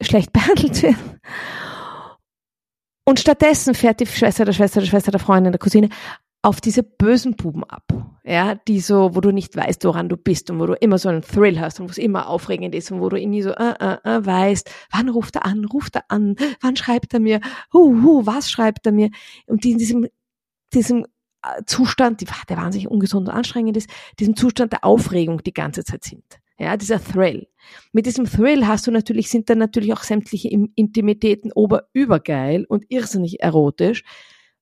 schlecht 0.02 0.32
behandelt 0.34 0.82
wird. 0.82 0.96
Und 3.06 3.20
stattdessen 3.20 3.74
fährt 3.74 4.00
die 4.00 4.06
Schwester 4.06 4.46
der 4.46 4.54
Schwester 4.54 4.80
der 4.80 4.88
Schwester 4.88 5.12
der 5.12 5.20
Freundin 5.20 5.52
der 5.52 5.60
Cousine 5.60 5.90
auf 6.42 6.62
diese 6.62 6.84
bösen 6.84 7.36
Buben 7.36 7.66
ab, 7.66 7.84
ja, 8.24 8.56
die 8.56 8.80
so, 8.80 9.14
wo 9.14 9.20
du 9.20 9.32
nicht 9.32 9.58
weißt, 9.58 9.84
woran 9.84 10.08
du 10.08 10.16
bist 10.16 10.50
und 10.50 10.60
wo 10.60 10.68
du 10.68 10.74
immer 10.74 10.98
so 10.98 11.10
einen 11.10 11.22
Thrill 11.22 11.60
hast 11.60 11.80
und 11.80 11.88
wo 11.88 11.92
es 11.92 11.98
immer 11.98 12.30
aufregend 12.30 12.74
ist 12.76 12.92
und 12.92 13.02
wo 13.02 13.10
du 13.10 13.18
irgendwie 13.18 13.42
so 13.42 13.50
äh, 13.50 13.74
äh, 13.80 13.98
äh, 14.06 14.26
weißt, 14.26 14.72
wann 14.92 15.10
ruft 15.10 15.36
er 15.36 15.46
an, 15.46 15.66
ruft 15.66 15.98
er 15.98 16.06
an, 16.08 16.38
wann 16.62 16.78
schreibt 16.78 17.14
er 17.14 17.20
mir, 17.20 17.42
hu, 17.74 18.02
hu, 18.02 18.26
was 18.26 18.50
schreibt 18.50 18.86
er 18.86 18.94
mir 18.94 19.10
und 19.48 19.66
die 19.66 19.72
in 19.72 19.80
diesem, 19.80 20.08
diesem 20.74 21.06
äh, 21.44 21.64
Zustand, 21.66 22.22
der 22.50 22.58
wahnsinnig 22.58 22.90
ungesund 22.90 23.28
und 23.28 23.34
anstrengend 23.34 23.78
ist, 23.78 23.90
diesem 24.20 24.36
Zustand 24.36 24.74
der 24.74 24.84
Aufregung 24.84 25.44
die 25.44 25.54
ganze 25.54 25.84
Zeit 25.84 26.04
sind. 26.04 26.24
Ja, 26.58 26.76
dieser 26.76 27.02
Thrill. 27.02 27.48
Mit 27.94 28.06
diesem 28.06 28.26
Thrill 28.26 28.68
hast 28.68 28.86
du 28.86 28.92
natürlich, 28.92 29.30
sind 29.30 29.50
dann 29.50 29.60
natürlich 29.60 29.94
auch 29.94 30.04
sämtliche 30.04 30.50
Intimitäten 30.50 31.54
oberübergeil 31.54 32.66
und 32.66 32.86
irrsinnig 32.90 33.42
erotisch. 33.42 34.04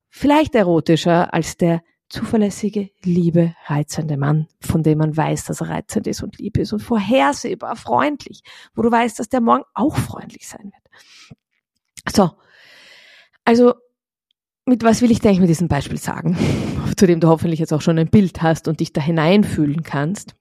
Vielleicht 0.09 0.53
erotischer 0.53 1.33
als 1.33 1.57
der 1.57 1.81
zuverlässige, 2.09 2.89
liebe, 3.03 3.55
reizende 3.65 4.15
Mann, 4.15 4.47
von 4.61 4.83
dem 4.83 4.99
man 4.99 5.17
weiß, 5.17 5.45
dass 5.45 5.61
er 5.61 5.69
reizend 5.69 6.07
ist 6.07 6.23
und 6.23 6.37
lieb 6.37 6.57
ist 6.57 6.71
und 6.71 6.79
vorhersehbar, 6.79 7.75
freundlich, 7.75 8.41
wo 8.75 8.81
du 8.81 8.91
weißt, 8.91 9.19
dass 9.19 9.29
der 9.29 9.41
morgen 9.41 9.65
auch 9.73 9.97
freundlich 9.97 10.47
sein 10.47 10.71
wird. 10.71 12.15
So. 12.15 12.31
Also, 13.43 13.73
mit 14.67 14.83
was 14.83 15.01
will 15.01 15.11
ich 15.11 15.23
eigentlich 15.23 15.39
mit 15.39 15.49
diesem 15.49 15.69
Beispiel 15.69 15.97
sagen? 15.97 16.37
Zu 16.97 17.07
dem 17.07 17.21
du 17.21 17.29
hoffentlich 17.29 17.59
jetzt 17.59 17.73
auch 17.73 17.81
schon 17.81 17.97
ein 17.97 18.09
Bild 18.09 18.41
hast 18.41 18.67
und 18.67 18.81
dich 18.81 18.91
da 18.91 19.01
hineinfühlen 19.01 19.83
kannst. 19.83 20.35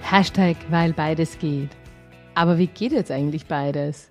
Hashtag, 0.00 0.56
weil 0.70 0.92
beides 0.94 1.38
geht. 1.38 1.68
Aber 2.34 2.56
wie 2.56 2.68
geht 2.68 2.92
jetzt 2.92 3.10
eigentlich 3.10 3.46
beides? 3.46 4.10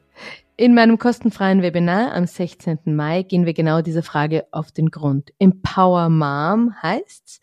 In 0.57 0.75
meinem 0.75 0.99
kostenfreien 0.99 1.61
Webinar 1.61 2.13
am 2.13 2.27
16. 2.27 2.79
Mai 2.85 3.23
gehen 3.23 3.45
wir 3.45 3.53
genau 3.53 3.81
dieser 3.81 4.03
Frage 4.03 4.45
auf 4.51 4.71
den 4.71 4.91
Grund. 4.91 5.33
Empower 5.39 6.09
Mom 6.09 6.73
heißt's. 6.81 7.41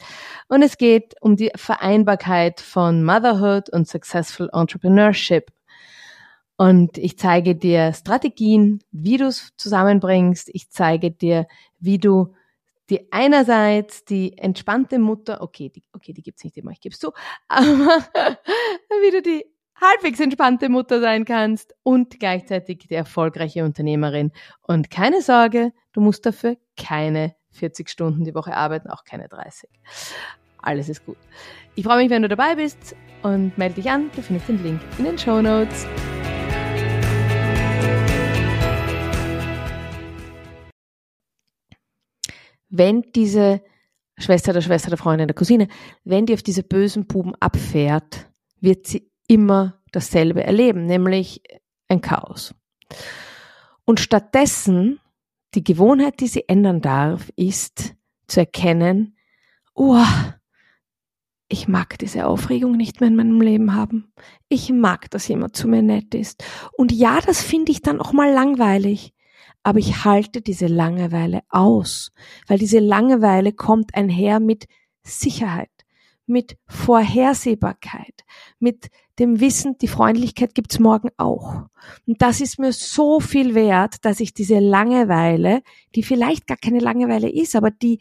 Und 0.49 0.62
es 0.62 0.78
geht 0.78 1.14
um 1.21 1.37
die 1.37 1.50
Vereinbarkeit 1.56 2.61
von 2.61 3.04
Motherhood 3.04 3.71
und 3.71 3.88
Successful 3.88 4.49
Entrepreneurship. 4.52 5.50
Und 6.62 6.97
ich 6.97 7.19
zeige 7.19 7.57
dir 7.57 7.92
Strategien, 7.92 8.85
wie 8.92 9.16
du 9.16 9.26
es 9.26 9.52
zusammenbringst. 9.57 10.49
Ich 10.52 10.71
zeige 10.71 11.11
dir, 11.11 11.49
wie 11.81 11.99
du 11.99 12.37
die 12.88 13.12
einerseits 13.12 14.04
die 14.04 14.38
entspannte 14.38 15.00
Mutter, 15.00 15.42
okay, 15.42 15.71
die, 15.75 15.83
okay, 15.92 16.12
die 16.12 16.23
gibt's 16.23 16.45
nicht 16.45 16.57
immer, 16.57 16.71
ich 16.71 16.81
gebe 16.81 16.92
es 16.92 17.00
zu, 17.00 17.11
aber 17.49 17.64
wie 17.64 19.11
du 19.11 19.23
die 19.23 19.45
halbwegs 19.75 20.21
entspannte 20.21 20.69
Mutter 20.69 21.00
sein 21.00 21.25
kannst 21.25 21.75
und 21.83 22.21
gleichzeitig 22.21 22.87
die 22.88 22.95
erfolgreiche 22.95 23.64
Unternehmerin. 23.64 24.31
Und 24.61 24.88
keine 24.88 25.21
Sorge, 25.21 25.73
du 25.92 26.00
musst 26.00 26.25
dafür 26.26 26.59
keine 26.76 27.35
40 27.50 27.90
Stunden 27.90 28.23
die 28.23 28.37
Woche 28.37 28.54
arbeiten, 28.54 28.88
auch 28.88 29.02
keine 29.02 29.26
30. 29.26 29.69
Alles 30.59 30.88
ist 30.88 31.04
gut. 31.04 31.19
Ich 31.75 31.83
freue 31.83 31.97
mich, 31.97 32.11
wenn 32.11 32.23
du 32.23 32.28
dabei 32.28 32.54
bist 32.54 32.95
und 33.25 33.59
melde 33.59 33.75
dich 33.75 33.90
an. 33.90 34.12
Du 34.14 34.23
findest 34.23 34.49
den 34.49 34.62
Link 34.62 34.81
in 34.99 35.07
den 35.07 35.19
Show 35.19 35.42
Notes. 35.42 35.88
Wenn 42.73 43.02
diese 43.14 43.62
Schwester 44.19 44.52
der 44.52 44.62
Schwester 44.62 44.88
der 44.88 44.99
Freundin 44.99 45.29
der 45.29 45.35
Cousine, 45.35 45.69
wenn 46.05 46.26
die 46.26 46.35
auf 46.35 46.43
diese 46.43 46.62
bösen 46.62 47.07
Buben 47.07 47.35
abfährt, 47.38 48.31
wird 48.61 48.87
sie 48.87 49.11
immer 49.29 49.81
dasselbe 49.93 50.43
erleben, 50.43 50.87
nämlich 50.87 51.43
ein 51.88 52.00
Chaos. 52.00 52.55
Und 53.85 54.00
stattdessen, 54.00 55.00
die 55.55 55.62
Gewohnheit, 55.62 56.21
die 56.21 56.29
sie 56.29 56.49
ändern 56.49 56.81
darf, 56.81 57.31
ist 57.37 57.95
zu 58.26 58.41
erkennen, 58.41 59.17
oh, 59.75 60.05
ich 61.49 61.69
mag 61.69 61.99
diese 61.99 62.26
Aufregung 62.26 62.79
nicht 62.79 63.00
mehr 63.00 63.09
in 63.09 63.17
meinem 63.17 63.43
Leben 63.43 63.75
haben. 63.75 64.12
Ich 64.49 64.73
mag, 64.73 65.11
dass 65.11 65.29
jemand 65.29 65.55
zu 65.55 65.69
mir 65.69 65.83
nett 65.83 66.14
ist. 66.14 66.43
Und 66.73 66.91
ja, 66.93 67.21
das 67.21 67.43
finde 67.43 67.73
ich 67.73 67.83
dann 67.83 68.00
auch 68.00 68.14
mal 68.14 68.33
langweilig 68.33 69.12
aber 69.62 69.78
ich 69.78 70.04
halte 70.04 70.40
diese 70.40 70.66
Langeweile 70.66 71.42
aus, 71.49 72.12
weil 72.47 72.59
diese 72.59 72.81
Langeweile 72.81 73.52
kommt 73.52 73.95
einher 73.95 74.40
mit 74.40 74.66
Sicherheit, 75.02 75.71
mit 76.26 76.57
Vorhersehbarkeit, 76.66 78.25
mit 78.59 78.90
dem 79.19 79.40
Wissen, 79.40 79.76
die 79.78 79.88
Freundlichkeit 79.88 80.54
gibt's 80.54 80.78
morgen 80.78 81.11
auch. 81.16 81.66
Und 82.07 82.23
das 82.23 82.40
ist 82.40 82.59
mir 82.59 82.73
so 82.73 83.21
viel 83.21 83.54
wert, 83.54 84.04
dass 84.04 84.21
ich 84.21 84.35
diese 84.35 84.59
Langeweile, 84.59 85.62
die 85.95 86.02
vielleicht 86.02 86.47
gar 86.47 86.57
keine 86.57 86.81
Langeweile 86.81 87.31
ist, 87.31 87.54
aber 87.54 87.71
die 87.71 87.99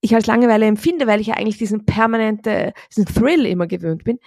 ich 0.00 0.14
als 0.14 0.26
Langeweile 0.26 0.66
empfinde, 0.66 1.06
weil 1.06 1.20
ich 1.20 1.28
ja 1.28 1.34
eigentlich 1.34 1.58
diesen 1.58 1.84
permanente, 1.84 2.72
diesen 2.90 3.06
Thrill 3.06 3.46
immer 3.46 3.66
gewöhnt 3.66 4.04
bin, 4.04 4.18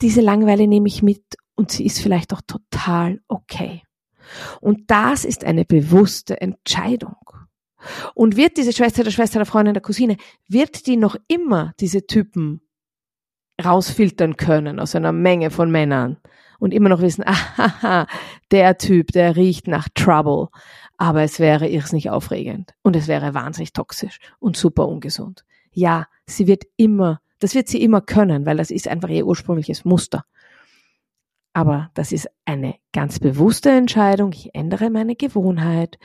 diese 0.00 0.20
Langeweile 0.20 0.66
nehme 0.66 0.88
ich 0.88 1.02
mit 1.02 1.22
und 1.54 1.70
sie 1.70 1.84
ist 1.84 2.00
vielleicht 2.00 2.32
auch 2.32 2.40
total 2.46 3.20
okay. 3.28 3.82
Und 4.60 4.90
das 4.90 5.24
ist 5.24 5.44
eine 5.44 5.64
bewusste 5.64 6.40
Entscheidung. 6.40 7.16
Und 8.14 8.36
wird 8.36 8.56
diese 8.56 8.72
Schwester 8.72 9.04
der 9.04 9.10
Schwester 9.10 9.38
der 9.38 9.46
Freundin 9.46 9.74
der 9.74 9.82
Cousine, 9.82 10.16
wird 10.48 10.86
die 10.86 10.96
noch 10.96 11.16
immer 11.28 11.72
diese 11.80 12.06
Typen 12.06 12.60
rausfiltern 13.62 14.36
können 14.36 14.80
aus 14.80 14.94
einer 14.94 15.12
Menge 15.12 15.50
von 15.50 15.70
Männern 15.70 16.16
und 16.58 16.72
immer 16.72 16.88
noch 16.88 17.00
wissen, 17.00 17.24
ah, 17.26 18.06
der 18.50 18.78
Typ, 18.78 19.12
der 19.12 19.36
riecht 19.36 19.68
nach 19.68 19.88
Trouble. 19.94 20.48
Aber 20.96 21.22
es 21.22 21.40
wäre 21.40 21.68
irrsinnig 21.68 22.10
aufregend 22.10 22.72
und 22.82 22.96
es 22.96 23.08
wäre 23.08 23.34
wahnsinnig 23.34 23.72
toxisch 23.72 24.18
und 24.38 24.56
super 24.56 24.88
ungesund. 24.88 25.44
Ja, 25.72 26.06
sie 26.26 26.46
wird 26.46 26.64
immer, 26.76 27.20
das 27.40 27.54
wird 27.54 27.68
sie 27.68 27.82
immer 27.82 28.00
können, 28.00 28.46
weil 28.46 28.56
das 28.56 28.70
ist 28.70 28.86
einfach 28.86 29.08
ihr 29.08 29.26
ursprüngliches 29.26 29.84
Muster. 29.84 30.24
Aber 31.54 31.90
das 31.94 32.10
ist 32.12 32.28
eine 32.44 32.74
ganz 32.92 33.20
bewusste 33.20 33.70
Entscheidung. 33.70 34.32
Ich 34.32 34.54
ändere 34.54 34.90
meine 34.90 35.14
Gewohnheit. 35.14 35.98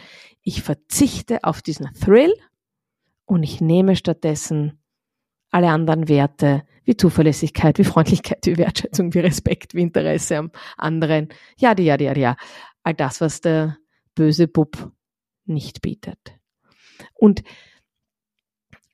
Ich 0.43 0.61
verzichte 0.61 1.43
auf 1.43 1.61
diesen 1.63 1.91
Thrill 1.93 2.33
und 3.25 3.43
ich 3.43 3.59
nehme 3.59 3.95
stattdessen 3.95 4.79
alle 5.49 5.69
anderen 5.69 6.07
Werte 6.07 6.63
wie 6.83 6.95
Zuverlässigkeit, 6.95 7.79
wie 7.79 7.83
Freundlichkeit, 7.83 8.45
wie 8.45 8.57
Wertschätzung, 8.57 9.13
wie 9.13 9.19
Respekt, 9.19 9.73
wie 9.73 9.81
Interesse 9.81 10.37
am 10.37 10.51
anderen. 10.77 11.29
Ja, 11.57 11.75
ja, 11.77 11.99
ja, 11.99 12.15
ja. 12.15 12.37
All 12.83 12.93
das, 12.93 13.19
was 13.19 13.41
der 13.41 13.77
böse 14.13 14.47
Bub 14.47 14.91
nicht 15.45 15.81
bietet. 15.81 16.19
Und 17.15 17.43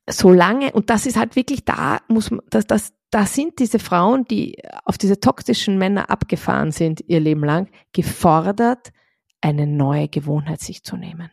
solange, 0.09 0.71
und 0.71 0.89
das 0.89 1.05
ist 1.05 1.17
halt 1.17 1.35
wirklich 1.35 1.65
da, 1.65 1.99
muss 2.07 2.31
man, 2.31 2.41
das, 2.49 2.65
das, 2.65 2.93
da 3.15 3.25
sind 3.25 3.59
diese 3.59 3.79
Frauen, 3.79 4.25
die 4.25 4.61
auf 4.83 4.97
diese 4.97 5.21
toxischen 5.21 5.77
Männer 5.77 6.09
abgefahren 6.09 6.71
sind, 6.73 7.01
ihr 7.07 7.21
Leben 7.21 7.45
lang, 7.45 7.69
gefordert, 7.93 8.91
eine 9.39 9.67
neue 9.67 10.09
Gewohnheit 10.09 10.59
sich 10.59 10.83
zu 10.83 10.97
nehmen. 10.97 11.31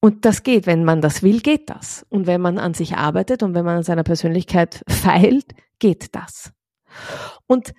Und 0.00 0.24
das 0.24 0.42
geht, 0.42 0.66
wenn 0.66 0.84
man 0.84 1.02
das 1.02 1.22
will, 1.22 1.42
geht 1.42 1.68
das. 1.68 2.06
Und 2.08 2.26
wenn 2.26 2.40
man 2.40 2.56
an 2.56 2.72
sich 2.72 2.96
arbeitet 2.96 3.42
und 3.42 3.52
wenn 3.52 3.66
man 3.66 3.76
an 3.76 3.82
seiner 3.82 4.04
Persönlichkeit 4.04 4.82
feilt, 4.88 5.54
geht 5.80 6.14
das. 6.14 6.50
Und 7.46 7.74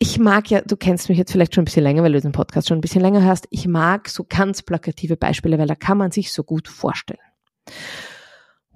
ich 0.00 0.18
mag 0.18 0.50
ja, 0.50 0.60
du 0.60 0.76
kennst 0.76 1.08
mich 1.08 1.18
jetzt 1.18 1.30
vielleicht 1.30 1.54
schon 1.54 1.62
ein 1.62 1.66
bisschen 1.66 1.84
länger, 1.84 2.02
weil 2.02 2.14
du 2.14 2.20
den 2.20 2.32
Podcast 2.32 2.66
schon 2.66 2.78
ein 2.78 2.80
bisschen 2.80 3.00
länger 3.00 3.22
hörst. 3.22 3.46
Ich 3.50 3.68
mag 3.68 4.08
so 4.08 4.26
ganz 4.28 4.62
plakative 4.62 5.16
Beispiele, 5.16 5.56
weil 5.56 5.68
da 5.68 5.76
kann 5.76 5.98
man 5.98 6.10
sich 6.10 6.32
so 6.32 6.42
gut 6.42 6.66
vorstellen. 6.66 7.20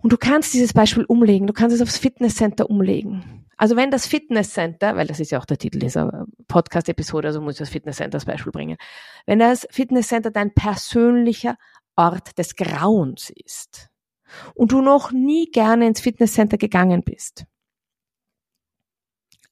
Und 0.02 0.12
du 0.12 0.16
kannst 0.16 0.54
dieses 0.54 0.72
Beispiel 0.72 1.04
umlegen, 1.04 1.46
du 1.46 1.52
kannst 1.52 1.74
es 1.74 1.82
aufs 1.82 1.98
Fitnesscenter 1.98 2.70
umlegen. 2.70 3.46
Also 3.56 3.74
wenn 3.74 3.90
das 3.90 4.06
Fitnesscenter, 4.06 4.96
weil 4.96 5.08
das 5.08 5.18
ist 5.18 5.32
ja 5.32 5.40
auch 5.40 5.44
der 5.44 5.58
Titel 5.58 5.80
dieser 5.80 6.26
Podcast-Episode, 6.46 7.28
also 7.28 7.40
muss 7.40 7.54
ich 7.54 7.58
das 7.58 7.70
Fitnesscenter 7.70 8.16
als 8.16 8.24
Beispiel 8.24 8.52
bringen. 8.52 8.76
Wenn 9.26 9.40
das 9.40 9.66
Fitnesscenter 9.70 10.30
dein 10.30 10.54
persönlicher 10.54 11.56
Ort 11.96 12.38
des 12.38 12.54
Grauens 12.54 13.30
ist 13.30 13.88
und 14.54 14.70
du 14.70 14.80
noch 14.80 15.10
nie 15.10 15.50
gerne 15.50 15.88
ins 15.88 16.00
Fitnesscenter 16.00 16.56
gegangen 16.56 17.02
bist, 17.02 17.46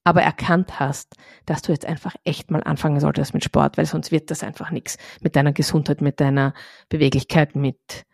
aber 0.04 0.22
erkannt 0.22 0.78
hast, 0.78 1.16
dass 1.46 1.62
du 1.62 1.72
jetzt 1.72 1.84
einfach 1.84 2.14
echt 2.22 2.52
mal 2.52 2.62
anfangen 2.62 3.00
solltest 3.00 3.34
mit 3.34 3.42
Sport, 3.42 3.76
weil 3.76 3.86
sonst 3.86 4.12
wird 4.12 4.30
das 4.30 4.44
einfach 4.44 4.70
nichts 4.70 4.98
mit 5.20 5.34
deiner 5.34 5.52
Gesundheit, 5.52 6.00
mit 6.00 6.20
deiner 6.20 6.54
Beweglichkeit, 6.88 7.56
mit 7.56 8.06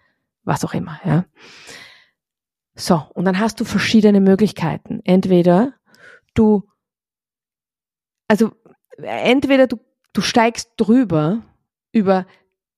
was 0.42 0.64
auch 0.64 0.72
immer, 0.72 0.98
ja. 1.04 1.26
So, 2.74 3.02
und 3.14 3.24
dann 3.24 3.38
hast 3.38 3.60
du 3.60 3.64
verschiedene 3.64 4.20
Möglichkeiten. 4.20 5.00
Entweder 5.04 5.74
du, 6.34 6.62
also 8.28 8.52
entweder 8.98 9.66
du, 9.66 9.78
du 10.12 10.20
steigst 10.20 10.70
drüber 10.76 11.42
über 11.92 12.26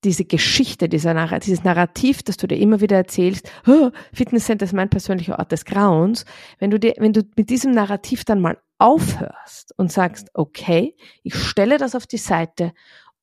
diese 0.03 0.25
Geschichte, 0.25 0.87
dieser 0.87 1.39
dieses 1.39 1.63
Narrativ, 1.63 2.21
das 2.21 2.37
du 2.37 2.47
dir 2.47 2.57
immer 2.57 2.79
wieder 2.79 2.97
erzählst, 2.97 3.49
oh, 3.65 3.89
Fitnesscenter 4.13 4.65
ist 4.65 4.73
mein 4.73 4.89
persönlicher 4.89 5.39
Ort 5.39 5.51
des 5.51 5.65
Grauens. 5.65 6.25
Wenn 6.59 6.69
du 6.69 6.79
dir, 6.79 6.93
wenn 6.97 7.13
du 7.13 7.23
mit 7.35 7.49
diesem 7.49 7.71
Narrativ 7.71 8.23
dann 8.23 8.39
mal 8.39 8.57
aufhörst 8.77 9.73
und 9.77 9.91
sagst, 9.91 10.29
okay, 10.33 10.95
ich 11.23 11.35
stelle 11.35 11.77
das 11.77 11.95
auf 11.95 12.05
die 12.05 12.17
Seite 12.17 12.73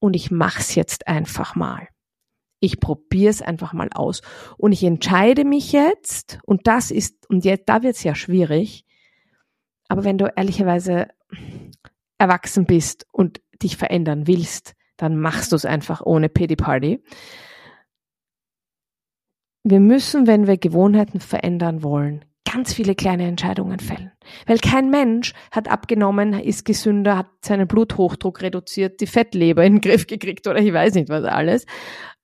und 0.01 0.15
ich 0.15 0.31
mach's 0.31 0.75
jetzt 0.75 1.07
einfach 1.07 1.55
mal 1.55 1.87
ich 2.63 2.79
probiere 2.79 3.31
es 3.31 3.43
einfach 3.43 3.73
mal 3.73 3.91
aus. 3.93 4.23
Und 4.57 4.71
ich 4.71 4.85
entscheide 4.85 5.45
mich 5.45 5.73
jetzt, 5.73 6.39
und 6.47 6.69
das 6.69 6.93
ist, 6.93 7.29
und 7.29 7.45
jetzt, 7.45 7.69
da 7.69 7.83
wird 7.83 7.97
es 7.97 8.05
ja 8.05 8.15
schwierig, 8.15 8.87
aber 9.89 10.05
wenn 10.05 10.17
du 10.17 10.33
ehrlicherweise 10.37 11.09
erwachsen 12.19 12.65
bist 12.65 13.07
und 13.11 13.43
dich 13.63 13.77
verändern 13.77 14.29
willst, 14.29 14.75
dann 14.97 15.19
machst 15.19 15.51
du 15.51 15.57
es 15.57 15.65
einfach 15.65 16.03
ohne 16.03 16.29
Pity 16.29 16.55
Party. 16.55 17.03
Wir 19.65 19.81
müssen, 19.81 20.29
wenn 20.29 20.47
wir 20.47 20.57
Gewohnheiten 20.57 21.19
verändern 21.19 21.83
wollen, 21.83 22.25
ganz 22.45 22.73
viele 22.73 22.95
kleine 22.95 23.27
Entscheidungen 23.27 23.81
fällen. 23.81 24.13
Weil 24.47 24.59
kein 24.59 24.89
Mensch 24.89 25.33
hat 25.51 25.69
abgenommen, 25.69 26.35
ist 26.35 26.65
gesünder, 26.65 27.19
hat 27.19 27.29
seinen 27.45 27.67
Bluthochdruck 27.67 28.41
reduziert, 28.41 29.01
die 29.01 29.07
Fettleber 29.07 29.65
in 29.65 29.75
den 29.75 29.81
Griff 29.81 30.07
gekriegt 30.07 30.47
oder 30.47 30.61
ich 30.61 30.73
weiß 30.73 30.95
nicht 30.95 31.09
was 31.09 31.25
alles 31.25 31.67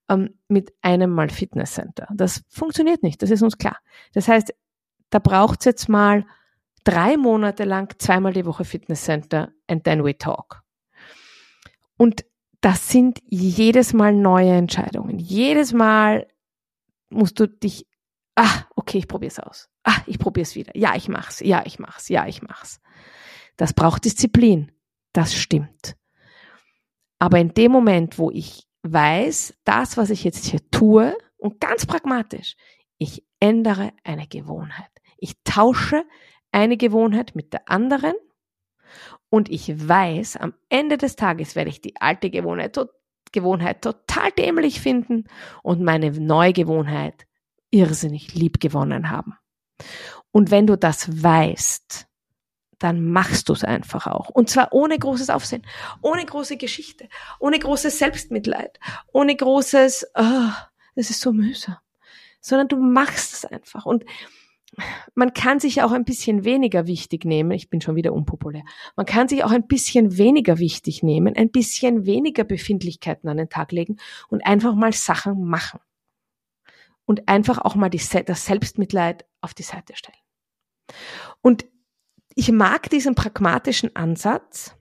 ähm, 0.09 0.39
mit 0.49 0.73
einem 0.83 1.11
Mal 1.11 1.31
Fitnesscenter. 1.31 2.09
Das 2.15 2.43
funktioniert 2.49 3.03
nicht, 3.03 3.23
das 3.23 3.31
ist 3.31 3.43
uns 3.43 3.59
klar. 3.59 3.79
Das 4.13 4.29
heißt, 4.29 4.55
da 5.11 5.19
braucht 5.19 5.61
es 5.61 5.65
jetzt 5.67 5.89
mal 5.89 6.27
drei 6.85 7.17
Monate 7.17 7.65
lang 7.65 7.95
zweimal 7.99 8.33
die 8.33 8.47
Woche 8.47 8.65
Fitnesscenter 8.65 9.53
and 9.67 9.85
then 9.85 10.05
we 10.05 10.17
talk. 10.17 10.63
Und 11.97 12.25
das 12.61 12.89
sind 12.89 13.21
jedes 13.29 13.93
Mal 13.93 14.15
neue 14.15 14.53
Entscheidungen. 14.53 15.19
Jedes 15.19 15.73
Mal 15.73 16.27
musst 17.11 17.39
du 17.41 17.47
dich, 17.47 17.87
ah, 18.35 18.65
okay, 18.75 18.99
ich 18.99 19.09
probiere 19.09 19.31
es 19.31 19.39
aus. 19.39 19.69
Ah, 19.85 20.01
ich 20.07 20.19
probiere 20.19 20.43
es 20.43 20.55
wieder. 20.55 20.77
Ja, 20.77 20.95
ich 20.97 21.09
mach's. 21.09 21.41
Ja, 21.41 21.63
ich 21.65 21.79
mach's. 21.79 22.09
Ja, 22.09 22.27
ich 22.27 22.43
mach's. 22.43 22.81
Das 23.57 23.73
braucht 23.73 24.05
Disziplin. 24.05 24.73
Das 25.13 25.35
stimmt. 25.35 25.97
Aber 27.19 27.39
in 27.39 27.55
dem 27.55 27.73
Moment, 27.73 28.19
wo 28.19 28.31
ich 28.31 28.68
weiß, 28.83 29.55
das, 29.65 29.97
was 29.97 30.11
ich 30.11 30.25
jetzt 30.25 30.47
hier 30.47 30.61
tue, 30.71 31.17
und 31.39 31.61
ganz 31.61 31.87
pragmatisch, 31.87 32.57
ich 32.99 33.25
ändere 33.41 33.93
eine 34.05 34.27
Gewohnheit. 34.27 34.91
Ich 35.19 35.35
tausche 35.45 36.05
eine 36.53 36.77
Gewohnheit 36.77 37.35
mit 37.35 37.53
der 37.53 37.69
anderen 37.71 38.15
und 39.31 39.49
ich 39.49 39.89
weiß, 39.89 40.37
am 40.37 40.55
Ende 40.69 40.99
des 40.99 41.17
Tages 41.17 41.55
werde 41.55 41.71
ich 41.71 41.81
die 41.81 42.01
alte 42.01 42.31
Gewohnheit, 42.31 42.79
Gewohnheit 43.31 43.83
total 43.83 44.33
dämlich 44.33 44.81
finden 44.81 45.25
und 45.63 45.83
meine 45.83 46.11
neue 46.11 46.53
Gewohnheit 46.53 47.27
irrsinnig 47.71 48.35
lieb 48.35 48.61
gewonnen 48.61 49.11
haben. 49.11 49.35
Und 50.33 50.51
wenn 50.51 50.67
du 50.67 50.77
das 50.77 51.23
weißt, 51.23 52.08
dann 52.79 53.11
machst 53.11 53.49
du 53.49 53.53
es 53.53 53.65
einfach 53.65 54.07
auch. 54.07 54.29
Und 54.29 54.51
zwar 54.51 54.73
ohne 54.73 54.99
großes 54.99 55.31
Aufsehen, 55.31 55.63
ohne 56.03 56.25
große 56.25 56.57
Geschichte, 56.57 57.09
ohne 57.41 57.59
großes 57.59 57.99
Selbstmitleid, 57.99 58.79
ohne 59.13 59.35
großes, 59.35 60.13
oh, 60.15 60.51
das 60.95 61.11
ist 61.11 61.21
so 61.21 61.33
mühsam, 61.33 61.77
sondern 62.41 62.69
du 62.69 62.77
machst 62.77 63.33
es 63.35 63.45
einfach. 63.45 63.87
Und 63.87 64.05
man 65.15 65.33
kann 65.33 65.61
sich 65.61 65.83
auch 65.83 65.93
ein 65.93 66.05
bisschen 66.05 66.45
weniger 66.45 66.87
wichtig 66.87 67.25
nehmen. 67.25 67.51
Ich 67.53 67.71
bin 67.71 67.81
schon 67.81 67.97
wieder 67.97 68.13
unpopulär. 68.13 68.65
Man 68.97 69.07
kann 69.07 69.29
sich 69.29 69.43
auch 69.43 69.51
ein 69.51 69.67
bisschen 69.67 70.19
weniger 70.19 70.59
wichtig 70.59 71.03
nehmen, 71.03 71.37
ein 71.37 71.51
bisschen 71.51 72.07
weniger 72.07 72.45
Befindlichkeiten 72.45 73.29
an 73.29 73.39
den 73.39 73.49
Tag 73.49 73.73
legen 73.73 73.97
und 74.29 74.47
einfach 74.47 74.75
mal 74.75 74.93
Sachen 74.93 75.45
machen. 75.45 75.81
Und 77.07 77.27
einfach 77.27 77.59
auch 77.59 77.75
mal 77.75 77.89
die, 77.89 78.03
das 78.27 78.45
Selbstmitleid 78.45 79.25
auf 79.41 79.55
die 79.55 79.63
Seite 79.63 79.97
stellen. 79.97 80.19
Und 81.41 81.65
ich 82.39 82.53
mag 82.53 82.89
diesen 82.89 83.17
pragmatischen 83.17 83.97
Ansatz. 83.97 84.73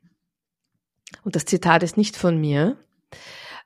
Und 1.23 1.35
das 1.35 1.45
Zitat 1.45 1.81
ist 1.81 1.97
nicht 1.97 2.15
von 2.15 2.39
mir. 2.39 2.77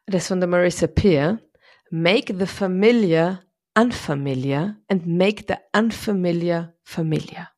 Das 0.05 0.23
ist 0.23 0.27
von 0.29 0.39
der 0.39 0.47
Marissa 0.47 0.87
Peer. 0.87 1.41
Make 1.89 2.33
the 2.39 2.45
familiar 2.45 3.43
unfamiliar 3.77 4.77
and 4.87 5.07
make 5.07 5.43
the 5.45 5.55
unfamiliar 5.77 6.73
familiar. 6.83 7.51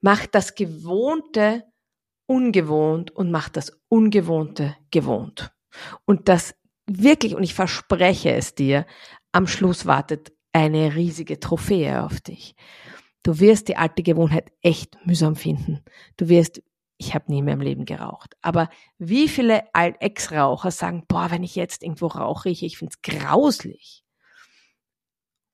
Mach 0.00 0.26
das 0.26 0.56
Gewohnte 0.56 1.62
ungewohnt 2.26 3.12
und 3.12 3.30
mach 3.30 3.48
das 3.48 3.80
Ungewohnte 3.88 4.76
gewohnt. 4.90 5.52
Und 6.04 6.28
das 6.28 6.56
wirklich, 6.86 7.36
und 7.36 7.44
ich 7.44 7.54
verspreche 7.54 8.32
es 8.32 8.56
dir, 8.56 8.86
am 9.30 9.46
Schluss 9.46 9.86
wartet 9.86 10.32
eine 10.52 10.96
riesige 10.96 11.38
Trophäe 11.38 12.02
auf 12.02 12.20
dich. 12.20 12.56
Du 13.28 13.40
wirst 13.40 13.68
die 13.68 13.76
alte 13.76 14.02
Gewohnheit 14.02 14.50
echt 14.62 14.96
mühsam 15.04 15.36
finden. 15.36 15.84
Du 16.16 16.30
wirst, 16.30 16.62
ich 16.96 17.14
habe 17.14 17.30
nie 17.30 17.42
mehr 17.42 17.52
im 17.52 17.60
Leben 17.60 17.84
geraucht. 17.84 18.38
Aber 18.40 18.70
wie 18.96 19.28
viele 19.28 19.64
Ex-Raucher 19.74 20.70
sagen, 20.70 21.04
boah, 21.06 21.30
wenn 21.30 21.42
ich 21.42 21.54
jetzt 21.54 21.82
irgendwo 21.82 22.06
rauche, 22.06 22.48
ich, 22.48 22.62
ich 22.62 22.78
finde 22.78 22.94
es 22.94 23.02
grauslich. 23.02 24.02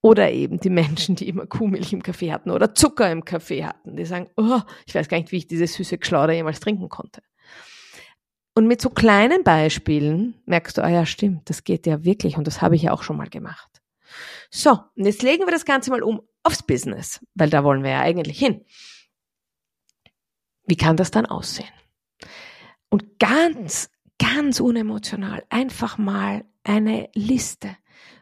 Oder 0.02 0.30
eben 0.30 0.60
die 0.60 0.70
Menschen, 0.70 1.16
die 1.16 1.28
immer 1.28 1.46
Kuhmilch 1.46 1.92
im 1.92 2.04
Kaffee 2.04 2.32
hatten 2.32 2.52
oder 2.52 2.76
Zucker 2.76 3.10
im 3.10 3.24
Kaffee 3.24 3.64
hatten. 3.64 3.96
Die 3.96 4.04
sagen, 4.04 4.30
oh, 4.36 4.60
ich 4.86 4.94
weiß 4.94 5.08
gar 5.08 5.18
nicht, 5.18 5.32
wie 5.32 5.38
ich 5.38 5.48
dieses 5.48 5.74
süße 5.74 5.98
Geschlauder 5.98 6.32
jemals 6.32 6.60
trinken 6.60 6.88
konnte. 6.88 7.22
Und 8.54 8.68
mit 8.68 8.80
so 8.80 8.88
kleinen 8.88 9.42
Beispielen 9.42 10.40
merkst 10.46 10.78
du, 10.78 10.84
ah 10.84 10.90
ja, 10.90 11.06
stimmt, 11.06 11.50
das 11.50 11.64
geht 11.64 11.88
ja 11.88 12.04
wirklich 12.04 12.36
und 12.36 12.46
das 12.46 12.62
habe 12.62 12.76
ich 12.76 12.82
ja 12.82 12.92
auch 12.92 13.02
schon 13.02 13.16
mal 13.16 13.30
gemacht. 13.30 13.82
So, 14.48 14.78
und 14.94 15.06
jetzt 15.06 15.24
legen 15.24 15.44
wir 15.44 15.50
das 15.50 15.64
Ganze 15.64 15.90
mal 15.90 16.04
um 16.04 16.22
aufs 16.44 16.62
Business, 16.62 17.20
weil 17.34 17.50
da 17.50 17.64
wollen 17.64 17.82
wir 17.82 17.90
ja 17.90 18.00
eigentlich 18.00 18.38
hin. 18.38 18.64
Wie 20.66 20.76
kann 20.76 20.96
das 20.96 21.10
dann 21.10 21.26
aussehen? 21.26 21.68
Und 22.88 23.18
ganz, 23.18 23.90
ganz 24.18 24.60
unemotional 24.60 25.44
einfach 25.50 25.98
mal 25.98 26.44
eine 26.62 27.10
Liste. 27.14 27.76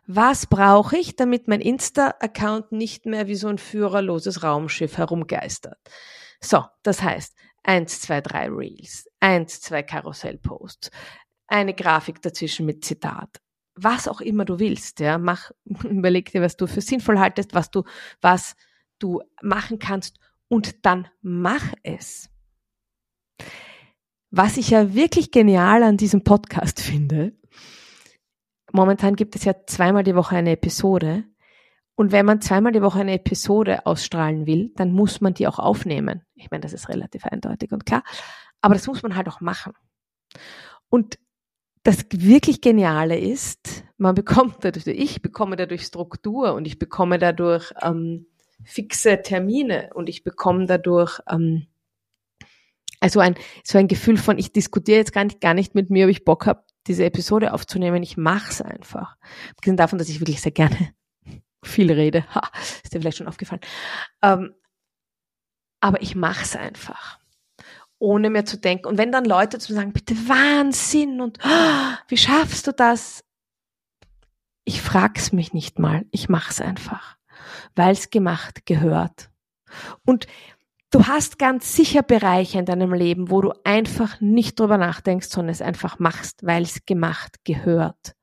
Was 0.06 0.46
brauche 0.46 0.96
ich, 0.96 1.14
damit 1.14 1.46
mein 1.46 1.61
Insta-Account 1.61 2.72
nicht 2.72 3.06
mehr 3.06 3.28
wie 3.28 3.37
so 3.37 3.48
ein 3.48 3.58
führerloses 3.58 4.42
Raumschiff 4.42 4.96
herumgeistert? 4.98 5.78
So, 6.40 6.64
das 6.82 7.02
heißt, 7.02 7.37
eins, 7.62 8.00
zwei, 8.00 8.20
drei 8.20 8.48
Reels, 8.48 9.08
eins, 9.20 9.61
zwei 9.61 9.82
Karussellposts, 9.82 10.90
eine 11.46 11.74
Grafik 11.74 12.20
dazwischen 12.22 12.66
mit 12.66 12.85
Zitat. 12.85 13.40
Was 13.74 14.08
auch 14.08 14.20
immer 14.20 14.44
du 14.44 14.58
willst, 14.58 15.00
ja, 15.00 15.18
mach, 15.18 15.50
überleg 15.64 16.30
dir, 16.30 16.42
was 16.42 16.56
du 16.56 16.66
für 16.66 16.80
sinnvoll 16.80 17.18
haltest, 17.18 17.54
was 17.54 17.70
du, 17.70 17.85
was 18.20 18.56
du 18.98 19.20
machen 19.42 19.78
kannst 19.78 20.18
und 20.48 20.85
dann 20.85 21.08
mach 21.22 21.72
es. 21.82 22.28
Was 24.30 24.56
ich 24.56 24.70
ja 24.70 24.94
wirklich 24.94 25.30
genial 25.30 25.82
an 25.82 25.96
diesem 25.96 26.24
Podcast 26.24 26.80
finde, 26.82 27.32
momentan 28.72 29.16
gibt 29.16 29.37
es 29.37 29.44
ja 29.44 29.54
zweimal 29.66 30.04
die 30.04 30.14
Woche 30.14 30.37
eine 30.37 30.52
Episode. 30.52 31.24
Und 31.94 32.11
wenn 32.11 32.24
man 32.24 32.40
zweimal 32.40 32.72
die 32.72 32.82
Woche 32.82 33.00
eine 33.00 33.12
Episode 33.12 33.87
ausstrahlen 33.87 34.46
will, 34.46 34.72
dann 34.76 34.92
muss 34.92 35.20
man 35.20 35.35
die 35.35 35.46
auch 35.46 35.58
aufnehmen. 35.58 36.22
Ich 36.35 36.50
meine, 36.50 36.62
das 36.62 36.72
ist 36.72 36.88
relativ 36.88 37.26
eindeutig 37.26 37.72
und 37.72 37.85
klar. 37.85 38.02
Aber 38.62 38.74
das 38.74 38.87
muss 38.87 39.02
man 39.02 39.14
halt 39.14 39.28
auch 39.28 39.40
machen. 39.40 39.74
Und 40.88 41.18
das 41.83 42.05
wirklich 42.11 42.61
Geniale 42.61 43.18
ist, 43.18 43.85
man 43.97 44.14
bekommt 44.14 44.57
dadurch, 44.61 44.87
ich 44.87 45.23
bekomme 45.23 45.57
dadurch 45.57 45.83
Struktur 45.83 46.55
und 46.55 46.66
ich 46.66 46.79
bekomme 46.79 47.18
dadurch 47.18 47.73
ähm, 47.83 48.27
fixe 48.64 49.21
Termine 49.23 49.90
und 49.95 50.09
ich 50.09 50.23
bekomme 50.23 50.66
dadurch 50.66 51.21
ähm, 51.29 51.66
also 53.03 53.18
ein, 53.18 53.35
so 53.64 53.79
ein 53.79 53.88
Gefühl 53.88 54.16
von, 54.16 54.38
ich 54.38 54.53
diskutiere 54.53 54.99
jetzt 54.99 55.12
gar 55.12 55.25
nicht, 55.25 55.40
gar 55.40 55.55
nicht 55.55 55.75
mit 55.75 55.90
mir, 55.90 56.05
ob 56.05 56.11
ich 56.11 56.25
Bock 56.25 56.47
habe, 56.47 56.64
diese 56.87 57.05
Episode 57.05 57.53
aufzunehmen. 57.53 58.01
Ich 58.03 58.16
mache 58.16 58.51
es 58.51 58.62
einfach. 58.62 59.16
Abgesehen 59.51 59.77
davon, 59.77 59.99
dass 59.99 60.09
ich 60.09 60.21
wirklich 60.21 60.40
sehr 60.40 60.53
gerne 60.53 60.95
viel 61.64 61.90
rede. 61.90 62.25
Ha, 62.33 62.49
ist 62.85 62.95
dir 62.95 63.01
vielleicht 63.01 63.18
schon 63.18 63.27
aufgefallen. 63.27 63.61
Ähm, 64.23 64.55
aber 65.81 66.01
ich 66.01 66.14
mache 66.14 66.45
es 66.45 66.55
einfach. 66.55 67.18
Ohne 68.02 68.30
mir 68.30 68.44
zu 68.44 68.58
denken. 68.58 68.88
Und 68.88 68.98
wenn 68.98 69.12
dann 69.12 69.24
Leute 69.24 69.60
zu 69.60 69.72
sagen, 69.72 69.92
bitte 69.92 70.16
Wahnsinn 70.28 71.20
und 71.20 71.38
oh, 71.44 71.94
wie 72.08 72.16
schaffst 72.16 72.66
du 72.66 72.72
das? 72.72 73.22
Ich 74.64 74.82
frag's 74.82 75.30
mich 75.30 75.52
nicht 75.52 75.78
mal. 75.78 76.04
Ich 76.10 76.28
mach's 76.28 76.60
einfach. 76.60 77.16
Weil's 77.76 78.10
gemacht 78.10 78.66
gehört. 78.66 79.30
Und 80.04 80.26
Du 80.90 81.06
hast 81.06 81.38
ganz 81.38 81.74
sicher 81.74 82.02
Bereiche 82.02 82.58
in 82.58 82.66
deinem 82.66 82.92
Leben, 82.92 83.30
wo 83.30 83.40
du 83.40 83.54
einfach 83.64 84.20
nicht 84.20 84.60
drüber 84.60 84.76
nachdenkst, 84.76 85.26
sondern 85.26 85.48
es 85.48 85.62
einfach 85.62 85.98
machst, 85.98 86.44
weil 86.44 86.64
es 86.64 86.84
gemacht 86.84 87.36
gehört. 87.44 88.14